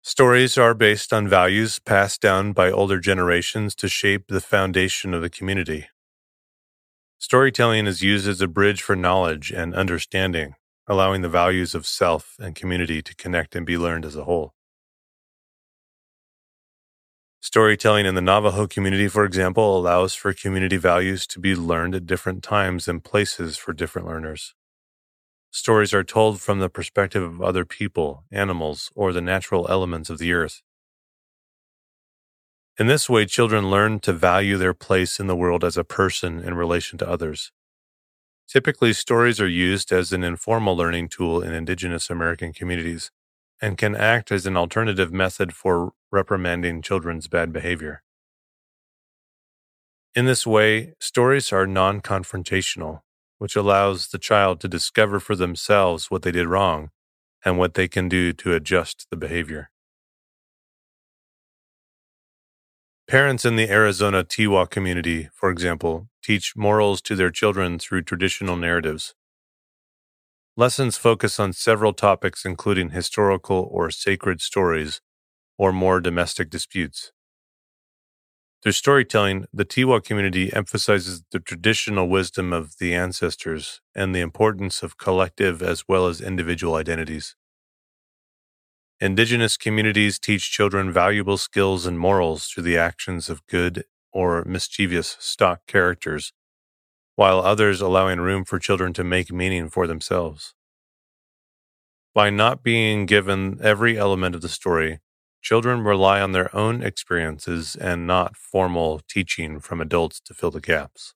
Stories 0.07 0.55
are 0.55 0.75
based 0.75 1.11
on 1.11 1.27
values 1.27 1.79
passed 1.79 2.21
down 2.21 2.53
by 2.53 2.69
older 2.69 2.99
generations 2.99 3.73
to 3.73 3.87
shape 3.87 4.27
the 4.27 4.39
foundation 4.39 5.15
of 5.15 5.23
the 5.23 5.31
community. 5.31 5.87
Storytelling 7.17 7.87
is 7.87 8.03
used 8.03 8.27
as 8.27 8.39
a 8.39 8.47
bridge 8.47 8.83
for 8.83 8.95
knowledge 8.95 9.49
and 9.49 9.73
understanding, 9.73 10.53
allowing 10.85 11.23
the 11.23 11.27
values 11.27 11.73
of 11.73 11.87
self 11.87 12.35
and 12.37 12.53
community 12.53 13.01
to 13.01 13.15
connect 13.15 13.55
and 13.55 13.65
be 13.65 13.79
learned 13.79 14.05
as 14.05 14.15
a 14.15 14.25
whole. 14.25 14.53
Storytelling 17.41 18.05
in 18.05 18.13
the 18.13 18.21
Navajo 18.21 18.67
community, 18.67 19.07
for 19.07 19.25
example, 19.25 19.75
allows 19.75 20.13
for 20.13 20.33
community 20.33 20.77
values 20.77 21.25
to 21.25 21.39
be 21.39 21.55
learned 21.55 21.95
at 21.95 22.05
different 22.05 22.43
times 22.43 22.87
and 22.87 23.03
places 23.03 23.57
for 23.57 23.73
different 23.73 24.07
learners. 24.07 24.53
Stories 25.55 25.93
are 25.93 26.03
told 26.03 26.41
from 26.41 26.59
the 26.59 26.69
perspective 26.69 27.23
of 27.23 27.41
other 27.41 27.63
people, 27.63 28.25
animals, 28.29 28.91
or 28.93 29.13
the 29.13 29.21
natural 29.21 29.65
elements 29.69 30.09
of 30.09 30.17
the 30.17 30.33
earth. 30.33 30.61
In 32.77 32.87
this 32.87 33.09
way, 33.09 33.25
children 33.25 33.69
learn 33.71 34.01
to 34.01 34.11
value 34.11 34.57
their 34.57 34.73
place 34.73 35.17
in 35.17 35.27
the 35.27 35.35
world 35.35 35.63
as 35.63 35.77
a 35.77 35.85
person 35.85 36.41
in 36.41 36.55
relation 36.55 36.97
to 36.97 37.09
others. 37.09 37.53
Typically, 38.49 38.91
stories 38.91 39.39
are 39.39 39.47
used 39.47 39.93
as 39.93 40.11
an 40.11 40.25
informal 40.25 40.75
learning 40.75 41.07
tool 41.07 41.41
in 41.41 41.53
Indigenous 41.53 42.09
American 42.09 42.51
communities 42.51 43.09
and 43.61 43.77
can 43.77 43.95
act 43.95 44.33
as 44.33 44.45
an 44.45 44.57
alternative 44.57 45.13
method 45.13 45.53
for 45.53 45.93
reprimanding 46.11 46.81
children's 46.81 47.29
bad 47.29 47.53
behavior. 47.53 48.03
In 50.13 50.25
this 50.25 50.45
way, 50.45 50.95
stories 50.99 51.53
are 51.53 51.65
non 51.65 52.01
confrontational, 52.01 53.03
which 53.37 53.55
allows 53.55 54.07
the 54.09 54.17
child 54.19 54.59
to 54.61 54.67
discover 54.67 55.19
for 55.19 55.35
themselves 55.35 56.11
what 56.11 56.21
they 56.23 56.31
did 56.31 56.47
wrong 56.47 56.91
and 57.45 57.57
what 57.57 57.75
they 57.75 57.87
can 57.87 58.09
do 58.09 58.33
to 58.33 58.53
adjust 58.53 59.07
the 59.09 59.17
behavior. 59.17 59.69
Parents 63.07 63.45
in 63.45 63.55
the 63.55 63.69
Arizona 63.71 64.23
Tewa 64.23 64.69
community, 64.69 65.29
for 65.33 65.49
example, 65.49 66.07
teach 66.23 66.55
morals 66.55 67.01
to 67.01 67.15
their 67.15 67.31
children 67.31 67.79
through 67.79 68.03
traditional 68.03 68.55
narratives. 68.55 69.15
Lessons 70.57 70.97
focus 70.97 71.39
on 71.39 71.53
several 71.53 71.93
topics, 71.93 72.45
including 72.45 72.89
historical 72.89 73.69
or 73.71 73.89
sacred 73.89 74.41
stories 74.41 74.99
or 75.57 75.73
more 75.73 76.01
domestic 76.01 76.49
disputes. 76.49 77.13
Through 78.65 78.71
storytelling, 78.71 79.45
the 79.53 79.63
Tewa 79.63 80.03
community 80.03 80.51
emphasizes 80.51 81.21
the 81.29 81.39
traditional 81.39 82.09
wisdom 82.09 82.51
of 82.51 82.79
the 82.79 82.95
ancestors 82.95 83.79
and 83.93 84.15
the 84.15 84.21
importance 84.21 84.81
of 84.81 84.97
collective 84.97 85.61
as 85.61 85.87
well 85.87 86.07
as 86.07 86.19
individual 86.19 86.73
identities. 86.73 87.35
Indigenous 88.99 89.55
communities 89.55 90.17
teach 90.17 90.51
children 90.51 90.91
valuable 90.91 91.37
skills 91.37 91.85
and 91.85 91.99
morals 91.99 92.47
through 92.47 92.63
the 92.63 92.75
actions 92.75 93.29
of 93.29 93.45
good 93.45 93.83
or 94.11 94.43
mischievous 94.45 95.15
stock 95.19 95.59
characters 95.67 96.33
while 97.15 97.41
others 97.41 97.81
allowing 97.81 98.19
room 98.19 98.43
for 98.43 98.57
children 98.57 98.93
to 98.93 99.03
make 99.03 99.31
meaning 99.31 99.69
for 99.69 99.85
themselves. 99.85 100.55
By 102.15 102.31
not 102.31 102.63
being 102.63 103.05
given 103.05 103.59
every 103.61 103.95
element 103.95 104.33
of 104.33 104.41
the 104.41 104.49
story, 104.49 105.01
children 105.45 105.83
rely 105.83 106.19
on 106.19 106.31
their 106.31 106.53
own 106.55 106.81
experiences 106.81 107.75
and 107.75 108.07
not 108.07 108.35
formal 108.35 108.99
teaching 109.07 109.59
from 109.59 109.79
adults 109.79 110.19
to 110.19 110.33
fill 110.33 110.49
the 110.49 110.59
gaps. 110.59 111.13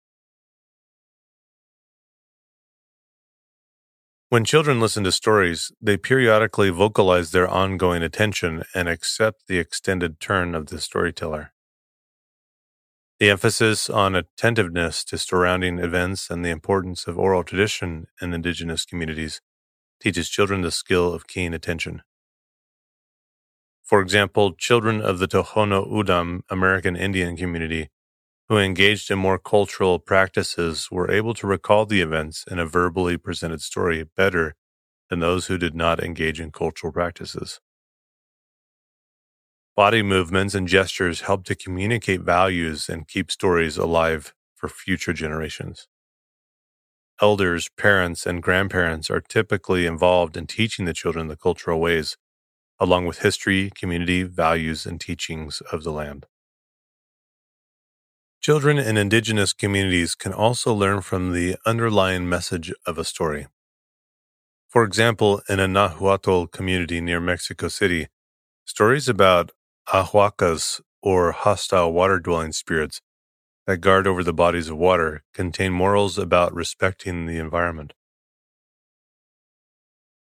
When 4.30 4.46
children 4.46 4.80
listen 4.80 5.04
to 5.06 5.12
stories, 5.12 5.72
they 5.82 5.98
periodically 5.98 6.70
vocalize 6.70 7.32
their 7.32 7.48
ongoing 7.48 8.04
attention 8.04 8.64
and 8.76 8.88
accept 8.88 9.48
the 9.48 9.58
extended 9.58 10.20
turn 10.20 10.54
of 10.54 10.68
the 10.68 10.80
storyteller. 10.80 11.52
The 13.20 13.32
emphasis 13.32 13.90
on 13.90 14.14
attentiveness 14.14 15.04
to 15.06 15.18
surrounding 15.18 15.80
events 15.80 16.30
and 16.30 16.46
the 16.46 16.52
importance 16.52 17.08
of 17.08 17.18
oral 17.18 17.44
tradition 17.44 18.06
in 18.22 18.32
indigenous 18.36 18.86
communities 18.86 19.42
teaches 20.00 20.30
children 20.30 20.62
the 20.62 20.72
skill 20.72 21.12
of 21.12 21.26
keen 21.26 21.56
attention. 21.56 22.04
For 23.90 24.02
example, 24.02 24.54
children 24.54 25.02
of 25.02 25.18
the 25.18 25.28
Tohono 25.28 25.88
O'odham 25.88 26.44
American 26.48 26.96
Indian 26.96 27.36
community 27.36 27.90
who 28.48 28.60
engaged 28.60 29.10
in 29.10 29.18
more 29.18 29.40
cultural 29.40 29.98
practices 29.98 30.90
were 30.92 31.10
able 31.10 31.34
to 31.34 31.48
recall 31.48 31.88
the 31.88 32.00
events 32.00 32.46
in 32.52 32.60
a 32.60 32.68
verbally 32.68 33.18
presented 33.18 33.64
story 33.64 34.06
better 34.16 34.54
than 35.10 35.22
those 35.22 35.48
who 35.48 35.58
did 35.58 35.74
not 35.74 36.04
engage 36.04 36.40
in 36.40 36.52
cultural 36.52 36.94
practices. 36.94 37.60
Body 39.76 40.04
movements 40.04 40.54
and 40.54 40.68
gestures 40.68 41.22
help 41.22 41.44
to 41.46 41.56
communicate 41.56 42.22
values 42.22 42.90
and 42.90 43.08
keep 43.08 43.32
stories 43.32 43.76
alive 43.76 44.36
for 44.56 44.70
future 44.70 45.14
generations. 45.14 45.88
Elders, 47.20 47.70
parents, 47.76 48.28
and 48.28 48.44
grandparents 48.44 49.10
are 49.10 49.20
typically 49.20 49.88
involved 49.88 50.38
in 50.38 50.46
teaching 50.46 50.86
the 50.86 50.94
children 50.94 51.28
the 51.28 51.36
cultural 51.36 51.80
ways, 51.82 52.18
along 52.80 53.06
with 53.06 53.20
history, 53.20 53.72
community, 53.76 54.24
values, 54.24 54.86
and 54.86 55.00
teachings 55.02 55.62
of 55.72 55.84
the 55.84 55.92
land. 55.92 56.26
Children 58.42 58.78
in 58.80 58.98
indigenous 58.98 59.54
communities 59.54 60.16
can 60.16 60.34
also 60.34 60.74
learn 60.74 61.02
from 61.02 61.34
the 61.34 61.58
underlying 61.66 62.28
message 62.28 62.74
of 62.86 62.98
a 62.98 63.04
story. 63.06 63.48
For 64.70 64.84
example, 64.84 65.42
in 65.50 65.60
a 65.60 65.68
Nahuatl 65.68 66.46
community 66.48 67.02
near 67.02 67.20
Mexico 67.20 67.68
City, 67.68 68.08
stories 68.66 69.10
about 69.10 69.52
ahuacas 69.90 70.82
or 71.02 71.32
hostile 71.34 71.94
water 71.94 72.20
dwelling 72.20 72.54
spirits 72.54 73.02
that 73.68 73.78
guard 73.78 74.08
over 74.08 74.24
the 74.24 74.34
bodies 74.34 74.70
of 74.70 74.78
water 74.78 75.24
contain 75.34 75.74
morals 75.74 76.18
about 76.18 76.54
respecting 76.54 77.26
the 77.26 77.38
environment. 77.40 77.94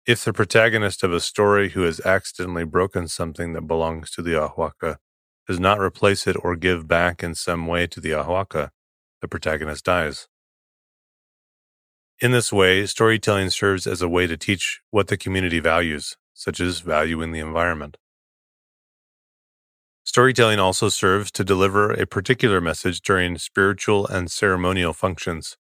If 0.06 0.24
the 0.26 0.34
protagonist 0.34 1.04
of 1.04 1.14
a 1.14 1.20
story 1.20 1.70
who 1.70 1.82
has 1.82 2.00
accidentally 2.02 2.66
broken 2.66 3.08
something 3.08 3.54
that 3.54 3.68
belongs 3.68 4.12
to 4.12 4.22
the 4.22 4.34
ahuaca 4.34 4.98
does 5.48 5.60
not 5.60 5.80
replace 5.80 6.28
it 6.28 6.38
or 6.44 6.56
give 6.56 6.88
back 6.88 7.22
in 7.22 7.36
some 7.36 7.68
way 7.68 7.88
to 7.88 8.00
the 8.00 8.12
Ahuaca, 8.12 8.70
the 9.22 9.28
protagonist 9.28 9.84
dies. 9.84 10.28
In 12.22 12.32
this 12.32 12.54
way, 12.54 12.86
storytelling 12.86 13.50
serves 13.50 13.88
as 13.88 14.02
a 14.02 14.08
way 14.08 14.28
to 14.28 14.38
teach 14.38 14.80
what 14.92 15.08
the 15.08 15.18
community 15.18 15.60
values, 15.60 16.16
such 16.34 16.60
as 16.60 16.80
valuing 16.80 17.32
the 17.32 17.40
environment. 17.40 17.98
Storytelling 20.04 20.60
also 20.60 20.90
serves 20.90 21.32
to 21.32 21.44
deliver 21.44 21.92
a 21.92 22.06
particular 22.06 22.62
message 22.62 23.02
during 23.02 23.38
spiritual 23.38 24.08
and 24.08 24.32
ceremonial 24.32 24.94
functions. 24.94 25.58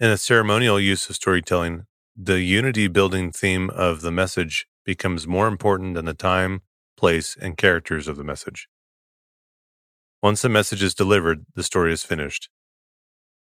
In 0.00 0.10
a 0.10 0.18
ceremonial 0.18 0.80
use 0.80 1.08
of 1.08 1.16
storytelling, 1.16 1.84
the 2.16 2.40
unity 2.42 2.86
building 2.86 3.32
theme 3.32 3.70
of 3.70 4.00
the 4.00 4.12
message 4.12 4.66
becomes 4.84 5.26
more 5.26 5.48
important 5.48 5.94
than 5.94 6.04
the 6.04 6.14
time, 6.14 6.62
place, 6.96 7.36
and 7.40 7.56
characters 7.56 8.06
of 8.06 8.16
the 8.16 8.22
message. 8.24 8.68
Once 10.22 10.42
the 10.42 10.48
message 10.48 10.82
is 10.82 10.94
delivered, 10.94 11.44
the 11.54 11.62
story 11.62 11.92
is 11.92 12.04
finished. 12.04 12.48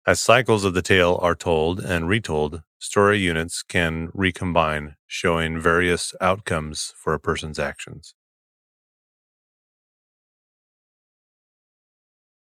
As 0.08 0.20
cycles 0.20 0.64
of 0.66 0.74
the 0.74 0.82
tale 0.82 1.20
are 1.22 1.36
told 1.36 1.80
and 1.80 2.10
retold, 2.10 2.64
story 2.80 3.20
units 3.20 3.62
can 3.62 4.10
recombine, 4.14 4.96
showing 5.06 5.60
various 5.60 6.14
outcomes 6.20 6.94
for 6.98 7.14
a 7.14 7.20
person's 7.20 7.60
actions. 7.60 8.16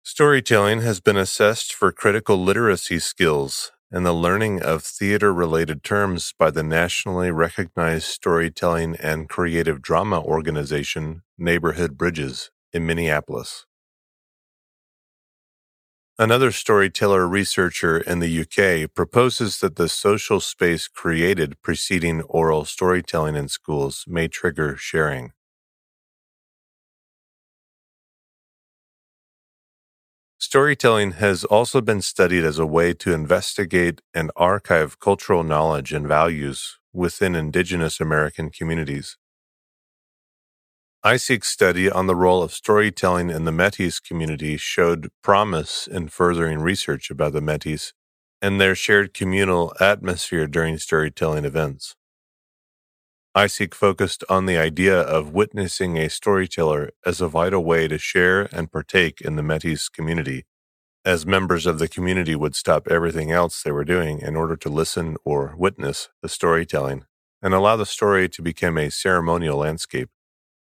Storytelling 0.04 0.82
has 0.82 1.00
been 1.00 1.18
assessed 1.18 1.74
for 1.74 1.92
critical 1.92 2.38
literacy 2.38 3.00
skills 3.00 3.72
and 3.92 4.06
the 4.06 4.14
learning 4.14 4.62
of 4.62 4.84
theater 4.84 5.34
related 5.34 5.84
terms 5.84 6.34
by 6.40 6.50
the 6.50 6.64
nationally 6.64 7.30
recognized 7.30 8.06
storytelling 8.06 8.96
and 8.98 9.28
creative 9.28 9.82
drama 9.82 10.22
organization 10.22 11.24
Neighborhood 11.38 11.98
Bridges 11.98 12.52
in 12.72 12.86
Minneapolis. 12.86 13.66
Another 16.18 16.52
storyteller 16.52 17.28
researcher 17.28 17.98
in 17.98 18.20
the 18.20 18.42
UK 18.42 18.94
proposes 18.94 19.60
that 19.60 19.76
the 19.76 19.90
social 19.90 20.40
space 20.40 20.88
created 20.88 21.62
preceding 21.62 22.22
oral 22.24 22.64
storytelling 22.64 23.36
in 23.36 23.48
schools 23.48 24.06
may 24.08 24.28
trigger 24.28 24.78
sharing. 24.78 25.34
Storytelling 30.52 31.14
has 31.14 31.46
also 31.46 31.80
been 31.80 32.02
studied 32.02 32.44
as 32.44 32.60
a 32.60 32.66
way 32.66 32.94
to 32.94 33.14
investigate 33.14 34.02
and 34.14 34.30
archive 34.36 35.00
cultural 35.00 35.44
knowledge 35.44 35.94
and 35.94 36.06
values 36.06 36.78
within 36.92 37.36
Indigenous 37.36 38.02
American 38.02 38.50
communities. 38.50 39.16
Iseke's 41.06 41.48
study 41.48 41.90
on 41.90 42.08
the 42.08 42.18
role 42.18 42.44
of 42.44 42.52
storytelling 42.52 43.30
in 43.30 43.46
the 43.46 43.54
Metis 43.54 44.02
community 44.02 44.58
showed 44.58 45.10
promise 45.24 45.88
in 45.88 46.10
furthering 46.10 46.60
research 46.60 47.10
about 47.10 47.32
the 47.32 47.40
Metis 47.40 47.94
and 48.42 48.60
their 48.60 48.76
shared 48.76 49.14
communal 49.14 49.74
atmosphere 49.80 50.48
during 50.48 50.78
storytelling 50.78 51.46
events. 51.46 51.96
Iseke 53.36 53.74
focused 53.74 54.26
on 54.30 54.46
the 54.46 54.58
idea 54.58 55.00
of 55.00 55.32
witnessing 55.32 55.98
a 55.98 56.10
storyteller 56.10 56.92
as 57.06 57.22
a 57.22 57.30
vital 57.30 57.64
way 57.64 57.88
to 57.88 57.98
share 57.98 58.50
and 58.54 58.70
partake 58.70 59.22
in 59.22 59.38
the 59.38 59.44
Metis 59.44 59.88
community, 59.88 60.44
as 61.06 61.26
members 61.26 61.66
of 61.66 61.80
the 61.80 61.88
community 61.88 62.36
would 62.36 62.56
stop 62.56 62.90
everything 62.90 63.32
else 63.32 63.64
they 63.64 63.72
were 63.72 63.86
doing 63.86 64.20
in 64.20 64.36
order 64.36 64.58
to 64.58 64.70
listen 64.70 65.18
or 65.26 65.56
witness 65.58 66.10
the 66.22 66.30
storytelling 66.30 67.06
and 67.42 67.54
allow 67.54 67.78
the 67.78 67.86
story 67.88 68.30
to 68.30 68.42
become 68.42 68.78
a 68.78 68.92
ceremonial 68.92 69.60
landscape 69.60 70.10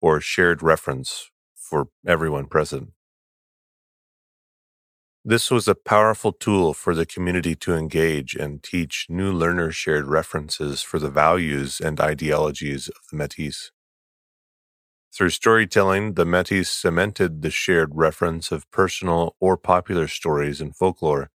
or 0.03 0.20
shared 0.22 0.62
reference 0.62 1.31
for 1.55 1.88
everyone 2.07 2.46
present. 2.46 2.93
This 5.26 5.50
was 5.50 5.66
a 5.66 5.74
powerful 5.74 6.32
tool 6.32 6.74
for 6.74 6.94
the 6.94 7.06
community 7.06 7.54
to 7.56 7.74
engage 7.74 8.34
and 8.34 8.62
teach 8.62 9.06
new 9.08 9.32
learner 9.32 9.70
shared 9.70 10.06
references 10.06 10.82
for 10.82 10.98
the 10.98 11.08
values 11.08 11.80
and 11.80 11.98
ideologies 11.98 12.88
of 12.88 12.96
the 13.10 13.16
Metis. 13.16 13.72
Through 15.16 15.30
storytelling, 15.30 16.12
the 16.12 16.26
Metis 16.26 16.68
cemented 16.68 17.40
the 17.40 17.50
shared 17.50 17.92
reference 17.94 18.52
of 18.52 18.70
personal 18.70 19.34
or 19.40 19.56
popular 19.56 20.08
stories 20.08 20.60
and 20.60 20.76
folklore, 20.76 21.30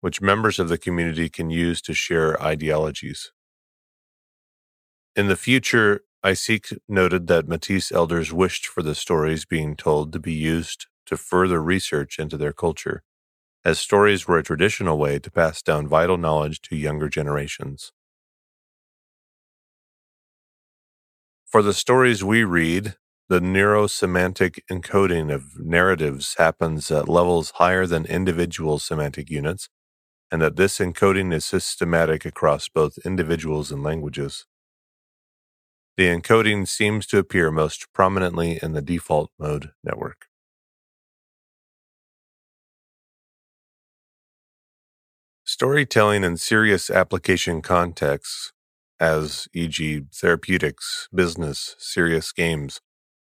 which 0.00 0.22
members 0.22 0.58
of 0.58 0.70
the 0.70 0.78
community 0.78 1.28
can 1.28 1.50
use 1.50 1.82
to 1.82 1.92
share 1.92 2.42
ideologies. 2.42 3.32
In 5.14 5.28
the 5.28 5.36
future, 5.36 6.04
Iseke 6.24 6.78
noted 6.88 7.26
that 7.26 7.48
Metis 7.48 7.92
elders 7.92 8.32
wished 8.32 8.66
for 8.66 8.82
the 8.82 8.94
stories 8.94 9.44
being 9.44 9.76
told 9.76 10.10
to 10.14 10.18
be 10.18 10.32
used 10.32 10.86
to 11.04 11.18
further 11.18 11.62
research 11.62 12.18
into 12.18 12.38
their 12.38 12.54
culture 12.54 13.02
as 13.64 13.78
stories 13.78 14.26
were 14.26 14.38
a 14.38 14.42
traditional 14.42 14.98
way 14.98 15.18
to 15.18 15.30
pass 15.30 15.62
down 15.62 15.86
vital 15.86 16.16
knowledge 16.16 16.60
to 16.62 16.76
younger 16.76 17.08
generations. 17.08 17.92
For 21.46 21.62
the 21.62 21.74
stories 21.74 22.22
we 22.24 22.44
read, 22.44 22.94
the 23.28 23.40
neurosemantic 23.40 24.60
encoding 24.70 25.32
of 25.34 25.58
narratives 25.58 26.34
happens 26.38 26.90
at 26.90 27.08
levels 27.08 27.50
higher 27.56 27.86
than 27.86 28.06
individual 28.06 28.78
semantic 28.78 29.30
units, 29.30 29.68
and 30.30 30.40
that 30.40 30.56
this 30.56 30.78
encoding 30.78 31.32
is 31.34 31.44
systematic 31.44 32.24
across 32.24 32.68
both 32.68 32.98
individuals 33.04 33.70
and 33.70 33.82
languages. 33.82 34.46
The 35.96 36.06
encoding 36.06 36.66
seems 36.66 37.06
to 37.08 37.18
appear 37.18 37.50
most 37.50 37.92
prominently 37.92 38.58
in 38.62 38.72
the 38.72 38.82
default 38.82 39.30
mode 39.38 39.72
network. 39.84 40.29
Storytelling 45.60 46.24
in 46.24 46.38
serious 46.38 46.88
application 46.88 47.60
contexts, 47.60 48.54
as 48.98 49.46
e.g., 49.52 50.04
therapeutics, 50.10 51.06
business, 51.14 51.76
serious 51.78 52.32
games, 52.32 52.80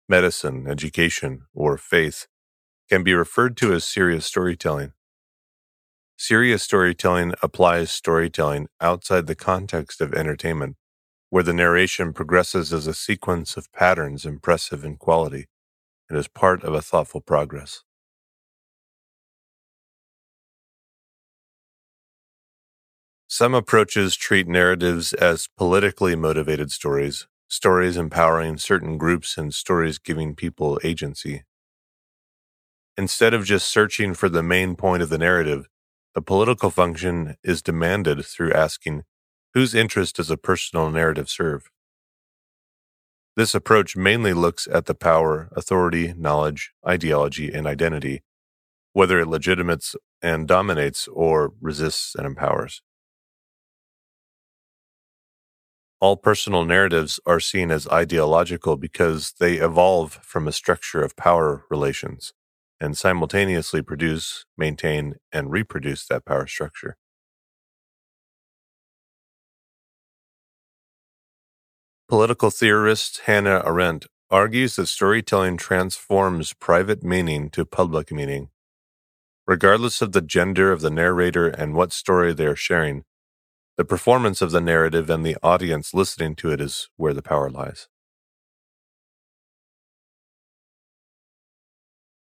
medicine, 0.09 0.67
education, 0.67 1.43
or 1.53 1.77
faith, 1.77 2.27
can 2.89 3.03
be 3.03 3.13
referred 3.13 3.55
to 3.55 3.71
as 3.71 3.85
serious 3.85 4.25
storytelling. 4.25 4.91
Serious 6.17 6.61
storytelling 6.61 7.33
applies 7.41 7.89
storytelling 7.89 8.67
outside 8.81 9.27
the 9.27 9.35
context 9.35 10.01
of 10.01 10.13
entertainment, 10.13 10.75
where 11.29 11.41
the 11.41 11.53
narration 11.53 12.11
progresses 12.11 12.73
as 12.73 12.85
a 12.85 12.93
sequence 12.93 13.55
of 13.55 13.71
patterns 13.71 14.25
impressive 14.25 14.83
in 14.83 14.97
quality 14.97 15.45
and 16.09 16.19
is 16.19 16.27
part 16.27 16.65
of 16.65 16.73
a 16.73 16.81
thoughtful 16.81 17.21
progress. 17.21 17.84
Some 23.37 23.53
approaches 23.53 24.15
treat 24.15 24.47
narratives 24.47 25.11
as 25.11 25.49
politically 25.57 26.15
motivated 26.15 26.71
stories, 26.71 27.27
stories 27.49 27.97
empowering 27.97 28.57
certain 28.59 28.97
groups, 28.97 29.37
and 29.37 29.53
stories 29.53 29.97
giving 29.97 30.35
people 30.35 30.79
agency. 30.85 31.43
Instead 32.95 33.33
of 33.33 33.43
just 33.43 33.67
searching 33.67 34.13
for 34.13 34.29
the 34.29 34.41
main 34.41 34.77
point 34.77 35.03
of 35.03 35.09
the 35.09 35.17
narrative, 35.17 35.67
the 36.13 36.21
political 36.21 36.69
function 36.69 37.35
is 37.43 37.61
demanded 37.61 38.23
through 38.25 38.53
asking, 38.53 39.03
whose 39.53 39.75
interest 39.75 40.15
does 40.15 40.31
a 40.31 40.37
personal 40.37 40.89
narrative 40.89 41.29
serve? 41.29 41.69
This 43.35 43.53
approach 43.53 43.97
mainly 43.97 44.31
looks 44.31 44.65
at 44.65 44.85
the 44.85 44.95
power, 44.95 45.49
authority, 45.57 46.13
knowledge, 46.13 46.71
ideology, 46.87 47.51
and 47.51 47.67
identity, 47.67 48.23
whether 48.93 49.19
it 49.19 49.27
legitimates 49.27 49.93
and 50.21 50.47
dominates 50.47 51.09
or 51.09 51.51
resists 51.59 52.15
and 52.15 52.25
empowers. 52.25 52.81
All 56.05 56.17
personal 56.17 56.65
narratives 56.65 57.19
are 57.25 57.39
seen 57.39 57.71
as 57.71 57.87
ideological 57.87 58.77
because 58.77 59.33
they 59.39 59.55
evolve 59.55 60.19
from 60.21 60.47
a 60.47 60.51
structure 60.51 61.01
of 61.01 61.15
power 61.15 61.65
relations 61.67 62.31
and 62.79 62.95
simultaneously 62.95 63.81
produce, 63.81 64.45
maintain, 64.55 65.15
and 65.31 65.49
reproduce 65.49 66.05
that 66.05 66.23
power 66.23 66.45
structure. 66.45 66.95
Political 72.07 72.51
theorist 72.51 73.21
Hannah 73.25 73.63
Arendt 73.65 74.05
argues 74.29 74.75
that 74.75 74.85
storytelling 74.85 75.57
transforms 75.57 76.53
private 76.53 77.01
meaning 77.01 77.49
to 77.49 77.65
public 77.65 78.11
meaning. 78.11 78.49
Regardless 79.47 80.03
of 80.03 80.11
the 80.11 80.21
gender 80.21 80.71
of 80.71 80.81
the 80.81 80.91
narrator 80.91 81.47
and 81.47 81.73
what 81.73 81.91
story 81.91 82.31
they 82.31 82.45
are 82.45 82.55
sharing, 82.55 83.05
the 83.77 83.85
performance 83.85 84.41
of 84.41 84.51
the 84.51 84.61
narrative 84.61 85.09
and 85.09 85.25
the 85.25 85.37
audience 85.43 85.93
listening 85.93 86.35
to 86.35 86.51
it 86.51 86.61
is 86.61 86.89
where 86.97 87.13
the 87.13 87.21
power 87.21 87.49
lies. 87.49 87.87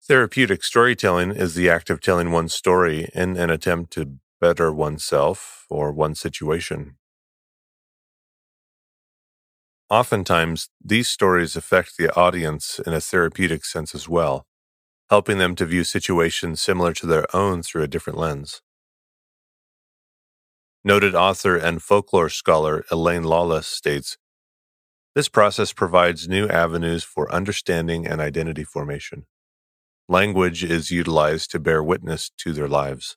Therapeutic 0.05 0.63
storytelling 0.63 1.31
is 1.31 1.55
the 1.55 1.69
act 1.69 1.89
of 1.89 2.01
telling 2.01 2.31
one's 2.31 2.53
story 2.53 3.09
in 3.13 3.37
an 3.37 3.49
attempt 3.49 3.93
to 3.93 4.17
better 4.41 4.71
oneself 4.73 5.65
or 5.69 5.91
one 5.91 6.15
situation. 6.15 6.97
Oftentimes, 9.89 10.69
these 10.83 11.07
stories 11.07 11.55
affect 11.55 11.97
the 11.97 12.13
audience 12.15 12.79
in 12.85 12.93
a 12.93 13.01
therapeutic 13.01 13.63
sense 13.63 13.93
as 13.95 14.09
well, 14.09 14.45
helping 15.09 15.37
them 15.37 15.55
to 15.55 15.65
view 15.65 15.83
situations 15.83 16.61
similar 16.61 16.93
to 16.93 17.05
their 17.05 17.33
own 17.35 17.63
through 17.63 17.83
a 17.83 17.87
different 17.87 18.19
lens. 18.19 18.61
Noted 20.85 21.15
author 21.15 21.55
and 21.55 21.81
folklore 21.81 22.27
scholar 22.27 22.83
Elaine 22.91 23.23
Lawless 23.23 23.67
states 23.67 24.17
This 25.15 25.29
process 25.29 25.71
provides 25.71 26.27
new 26.27 26.45
avenues 26.49 27.05
for 27.05 27.31
understanding 27.31 28.05
and 28.05 28.19
identity 28.19 28.65
formation. 28.65 29.25
Language 30.09 30.61
is 30.61 30.91
utilized 30.91 31.51
to 31.51 31.59
bear 31.59 31.81
witness 31.81 32.29
to 32.39 32.51
their 32.51 32.67
lives. 32.67 33.15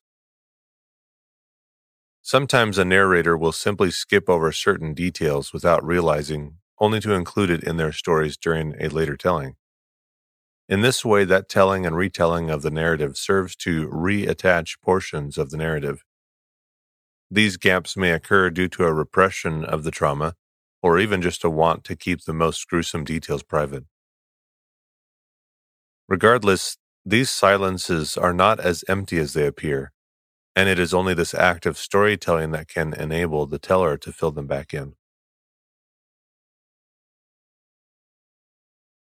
Sometimes 2.23 2.79
a 2.79 2.85
narrator 2.85 3.37
will 3.37 3.51
simply 3.51 3.91
skip 3.91 4.31
over 4.31 4.53
certain 4.53 4.95
details 4.95 5.53
without 5.53 5.85
realizing 5.85 6.59
only 6.79 7.01
to 7.01 7.15
include 7.15 7.51
it 7.51 7.65
in 7.65 7.79
their 7.79 7.93
stories 7.93 8.37
during 8.37 8.77
a 8.81 8.89
later 8.91 9.17
telling. 9.17 9.57
In 10.69 10.83
this 10.83 11.05
way, 11.05 11.25
that 11.25 11.49
telling 11.49 11.85
and 11.85 11.97
retelling 11.97 12.49
of 12.49 12.63
the 12.63 12.71
narrative 12.71 13.17
serves 13.17 13.57
to 13.57 13.89
reattach 13.89 14.81
portions 14.81 15.37
of 15.37 15.51
the 15.51 15.57
narrative. 15.57 16.05
These 17.31 17.57
gaps 17.57 17.97
may 17.97 18.13
occur 18.13 18.51
due 18.51 18.69
to 18.69 18.85
a 18.85 18.93
repression 18.93 19.65
of 19.65 19.85
the 19.85 19.91
trauma, 19.91 20.35
or 20.83 20.99
even 20.99 21.23
just 21.23 21.45
a 21.45 21.51
want 21.51 21.85
to 21.85 21.97
keep 21.97 22.25
the 22.25 22.33
most 22.33 22.69
gruesome 22.69 23.05
details 23.05 23.43
private. 23.43 23.85
Regardless, 26.09 26.77
these 27.05 27.31
silences 27.31 28.17
are 28.17 28.33
not 28.33 28.61
as 28.61 28.85
empty 28.89 29.19
as 29.19 29.33
they 29.33 29.47
appear, 29.47 29.93
and 30.57 30.69
it 30.69 30.79
is 30.79 30.95
only 30.95 31.15
this 31.15 31.35
act 31.35 31.67
of 31.67 31.79
storytelling 31.79 32.53
that 32.53 32.69
can 32.69 32.95
enable 32.95 33.47
the 33.47 33.59
teller 33.59 33.97
to 33.99 34.13
fill 34.13 34.33
them 34.33 34.47
back 34.47 34.75
in. 34.75 34.95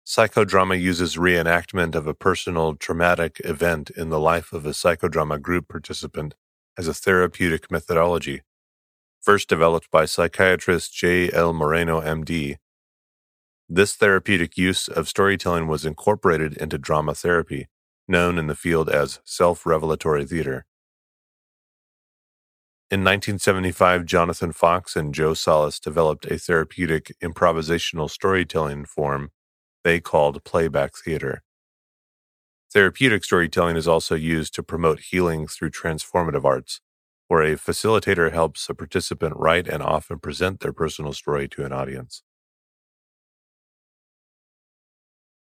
Psychodrama 0.06 0.80
uses 0.80 1.16
reenactment 1.16 1.94
of 1.94 2.06
a 2.06 2.14
personal 2.14 2.74
traumatic 2.76 3.40
event 3.44 3.90
in 3.90 4.10
the 4.10 4.20
life 4.20 4.52
of 4.52 4.66
a 4.66 4.70
psychodrama 4.70 5.40
group 5.40 5.68
participant 5.68 6.34
as 6.78 6.88
a 6.88 6.94
therapeutic 6.94 7.70
methodology. 7.70 8.42
First 9.20 9.48
developed 9.48 9.90
by 9.90 10.04
psychiatrist 10.04 10.92
J. 10.94 11.30
L. 11.32 11.52
Moreno, 11.52 12.00
MD, 12.00 12.56
this 13.68 13.96
therapeutic 13.96 14.56
use 14.56 14.86
of 14.86 15.08
storytelling 15.08 15.66
was 15.66 15.84
incorporated 15.84 16.56
into 16.56 16.78
drama 16.78 17.14
therapy, 17.14 17.66
known 18.06 18.38
in 18.38 18.46
the 18.46 18.54
field 18.54 18.88
as 18.88 19.18
self 19.24 19.66
revelatory 19.66 20.24
theater. 20.24 20.66
In 22.88 23.00
1975, 23.00 24.04
Jonathan 24.04 24.52
Fox 24.52 24.94
and 24.94 25.12
Jo 25.12 25.34
Salas 25.34 25.80
developed 25.80 26.26
a 26.26 26.38
therapeutic 26.38 27.12
improvisational 27.20 28.08
storytelling 28.08 28.84
form 28.84 29.30
they 29.82 29.98
called 29.98 30.44
playback 30.44 30.92
theater. 30.96 31.42
Therapeutic 32.72 33.24
storytelling 33.24 33.76
is 33.76 33.88
also 33.88 34.14
used 34.14 34.54
to 34.54 34.62
promote 34.62 35.00
healing 35.00 35.46
through 35.46 35.70
transformative 35.70 36.44
arts, 36.44 36.80
where 37.28 37.42
a 37.42 37.56
facilitator 37.56 38.32
helps 38.32 38.68
a 38.68 38.74
participant 38.74 39.34
write 39.36 39.68
and 39.68 39.82
often 39.82 40.18
present 40.18 40.60
their 40.60 40.72
personal 40.72 41.12
story 41.12 41.48
to 41.48 41.64
an 41.64 41.72
audience. 41.72 42.22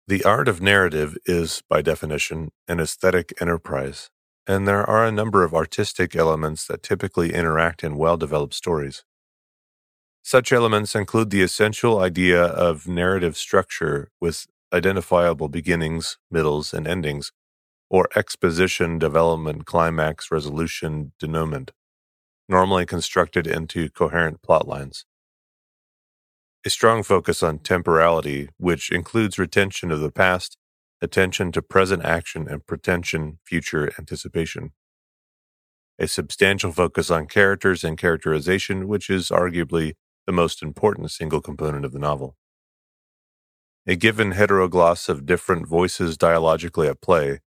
The 0.09 0.25
art 0.25 0.49
of 0.49 0.61
narrative 0.61 1.16
is, 1.27 1.62
by 1.68 1.81
definition, 1.81 2.51
an 2.68 2.81
aesthetic 2.81 3.33
enterprise, 3.41 4.11
and 4.47 4.66
there 4.66 4.85
are 4.85 5.07
a 5.07 5.12
number 5.12 5.45
of 5.45 5.55
artistic 5.55 6.16
elements 6.16 6.66
that 6.66 6.83
typically 6.83 7.33
interact 7.33 7.85
in 7.85 7.97
well 7.97 8.16
developed 8.16 8.55
stories. 8.55 9.05
Such 10.23 10.53
elements 10.53 10.95
include 10.95 11.31
the 11.31 11.43
essential 11.43 12.01
idea 12.01 12.43
of 12.43 12.87
narrative 12.89 13.37
structure 13.37 14.11
with 14.20 14.47
identifiable 14.73 15.49
beginnings, 15.49 16.18
middles, 16.31 16.73
and 16.75 16.87
endings, 16.89 17.33
or 17.91 18.09
exposition, 18.16 18.99
development, 18.99 19.66
climax, 19.66 20.31
resolution, 20.31 21.12
denouement, 21.20 21.73
normally 22.49 22.87
constructed 22.87 23.47
into 23.47 23.91
coherent 23.91 24.43
plot 24.43 24.66
lines. 24.66 25.05
A 26.64 26.70
strong 26.70 27.03
focus 27.03 27.43
on 27.43 27.59
temporality, 27.59 28.49
which 28.57 28.93
includes 28.93 29.39
retention 29.39 29.91
of 29.91 30.01
the 30.01 30.12
past, 30.12 30.57
attention 31.01 31.53
to 31.53 31.62
present 31.62 32.05
action, 32.05 32.49
and 32.49 32.66
protention 32.66 33.39
future 33.45 33.93
anticipation. 33.99 34.73
A 35.99 36.09
substantial 36.09 36.73
focus 36.73 37.11
on 37.11 37.27
characters 37.27 37.85
and 37.85 37.99
characterization, 37.99 38.89
which 38.89 39.11
is 39.11 39.29
arguably 39.31 39.95
the 40.27 40.33
most 40.33 40.62
important 40.62 41.11
single 41.11 41.41
component 41.41 41.85
of 41.85 41.93
the 41.93 41.99
novel. 41.99 42.37
A 43.85 43.97
given 43.97 44.33
heterogloss 44.33 45.09
of 45.09 45.26
different 45.26 45.66
voices 45.66 46.16
dialogically 46.16 46.87
at 46.87 47.01
play, 47.01 47.41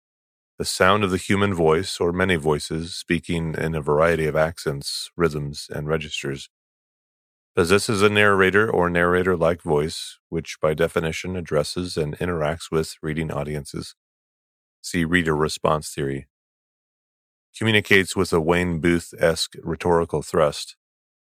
the 0.58 0.66
sound 0.66 1.04
of 1.04 1.12
the 1.12 1.18
human 1.18 1.54
voice 1.54 2.00
or 2.00 2.12
many 2.12 2.38
voices 2.38 2.96
speaking 2.96 3.54
in 3.56 3.76
a 3.76 3.82
variety 3.82 4.26
of 4.26 4.36
accents, 4.36 5.12
rhythms, 5.16 5.68
and 5.70 5.88
registers, 5.88 6.50
possesses 7.56 8.02
a 8.02 8.10
narrator 8.10 8.68
or 8.68 8.90
narrator 8.90 9.38
like 9.38 9.62
voice, 9.62 10.18
which 10.30 10.60
by 10.60 10.74
definition 10.74 11.36
addresses 11.36 11.98
and 11.98 12.18
interacts 12.18 12.72
with 12.72 12.96
reading 13.04 13.32
audiences. 13.32 13.94
See 14.82 15.06
reader 15.06 15.36
response 15.36 15.94
theory. 15.94 16.28
Communicates 17.56 18.16
with 18.16 18.34
a 18.34 18.42
Wayne 18.42 18.80
Booth 18.80 19.14
esque 19.20 19.54
rhetorical 19.62 20.24
thrust, 20.24 20.78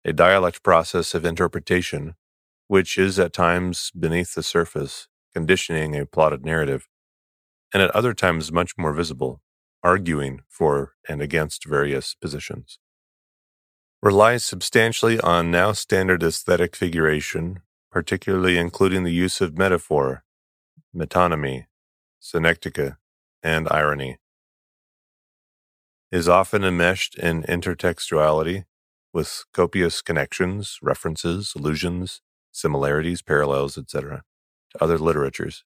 a 0.03 0.11
dialect 0.11 0.61
process 0.61 1.13
of 1.15 1.23
interpretation, 1.23 2.15
which 2.69 2.99
is 2.99 3.17
at 3.17 3.33
times 3.33 3.91
beneath 3.99 4.35
the 4.35 4.43
surface, 4.43 5.07
conditioning 5.33 5.97
a 5.97 6.05
plotted 6.05 6.45
narrative, 6.45 6.87
and 7.73 7.81
at 7.81 7.89
other 7.95 8.13
times 8.13 8.51
much 8.51 8.77
more 8.77 8.93
visible, 8.93 9.41
arguing 9.83 10.41
for 10.47 10.93
and 11.09 11.19
against 11.19 11.65
various 11.65 12.13
positions. 12.13 12.77
Relies 14.03 14.45
substantially 14.45 15.19
on 15.21 15.49
now 15.49 15.71
standard 15.71 16.21
aesthetic 16.21 16.75
figuration, 16.75 17.61
particularly 17.91 18.55
including 18.55 19.03
the 19.03 19.11
use 19.11 19.41
of 19.41 19.57
metaphor, 19.57 20.23
metonymy, 20.95 21.65
synecdoche, 22.19 22.93
and 23.41 23.67
irony. 23.71 24.19
Is 26.11 26.29
often 26.29 26.63
enmeshed 26.63 27.17
in 27.17 27.41
intertextuality, 27.43 28.65
with 29.11 29.43
copious 29.53 30.03
connections, 30.03 30.77
references, 30.83 31.53
allusions, 31.55 32.21
similarities, 32.59 33.21
parallels, 33.21 33.77
etc., 33.77 34.23
to 34.71 34.83
other 34.83 34.97
literatures. 34.97 35.63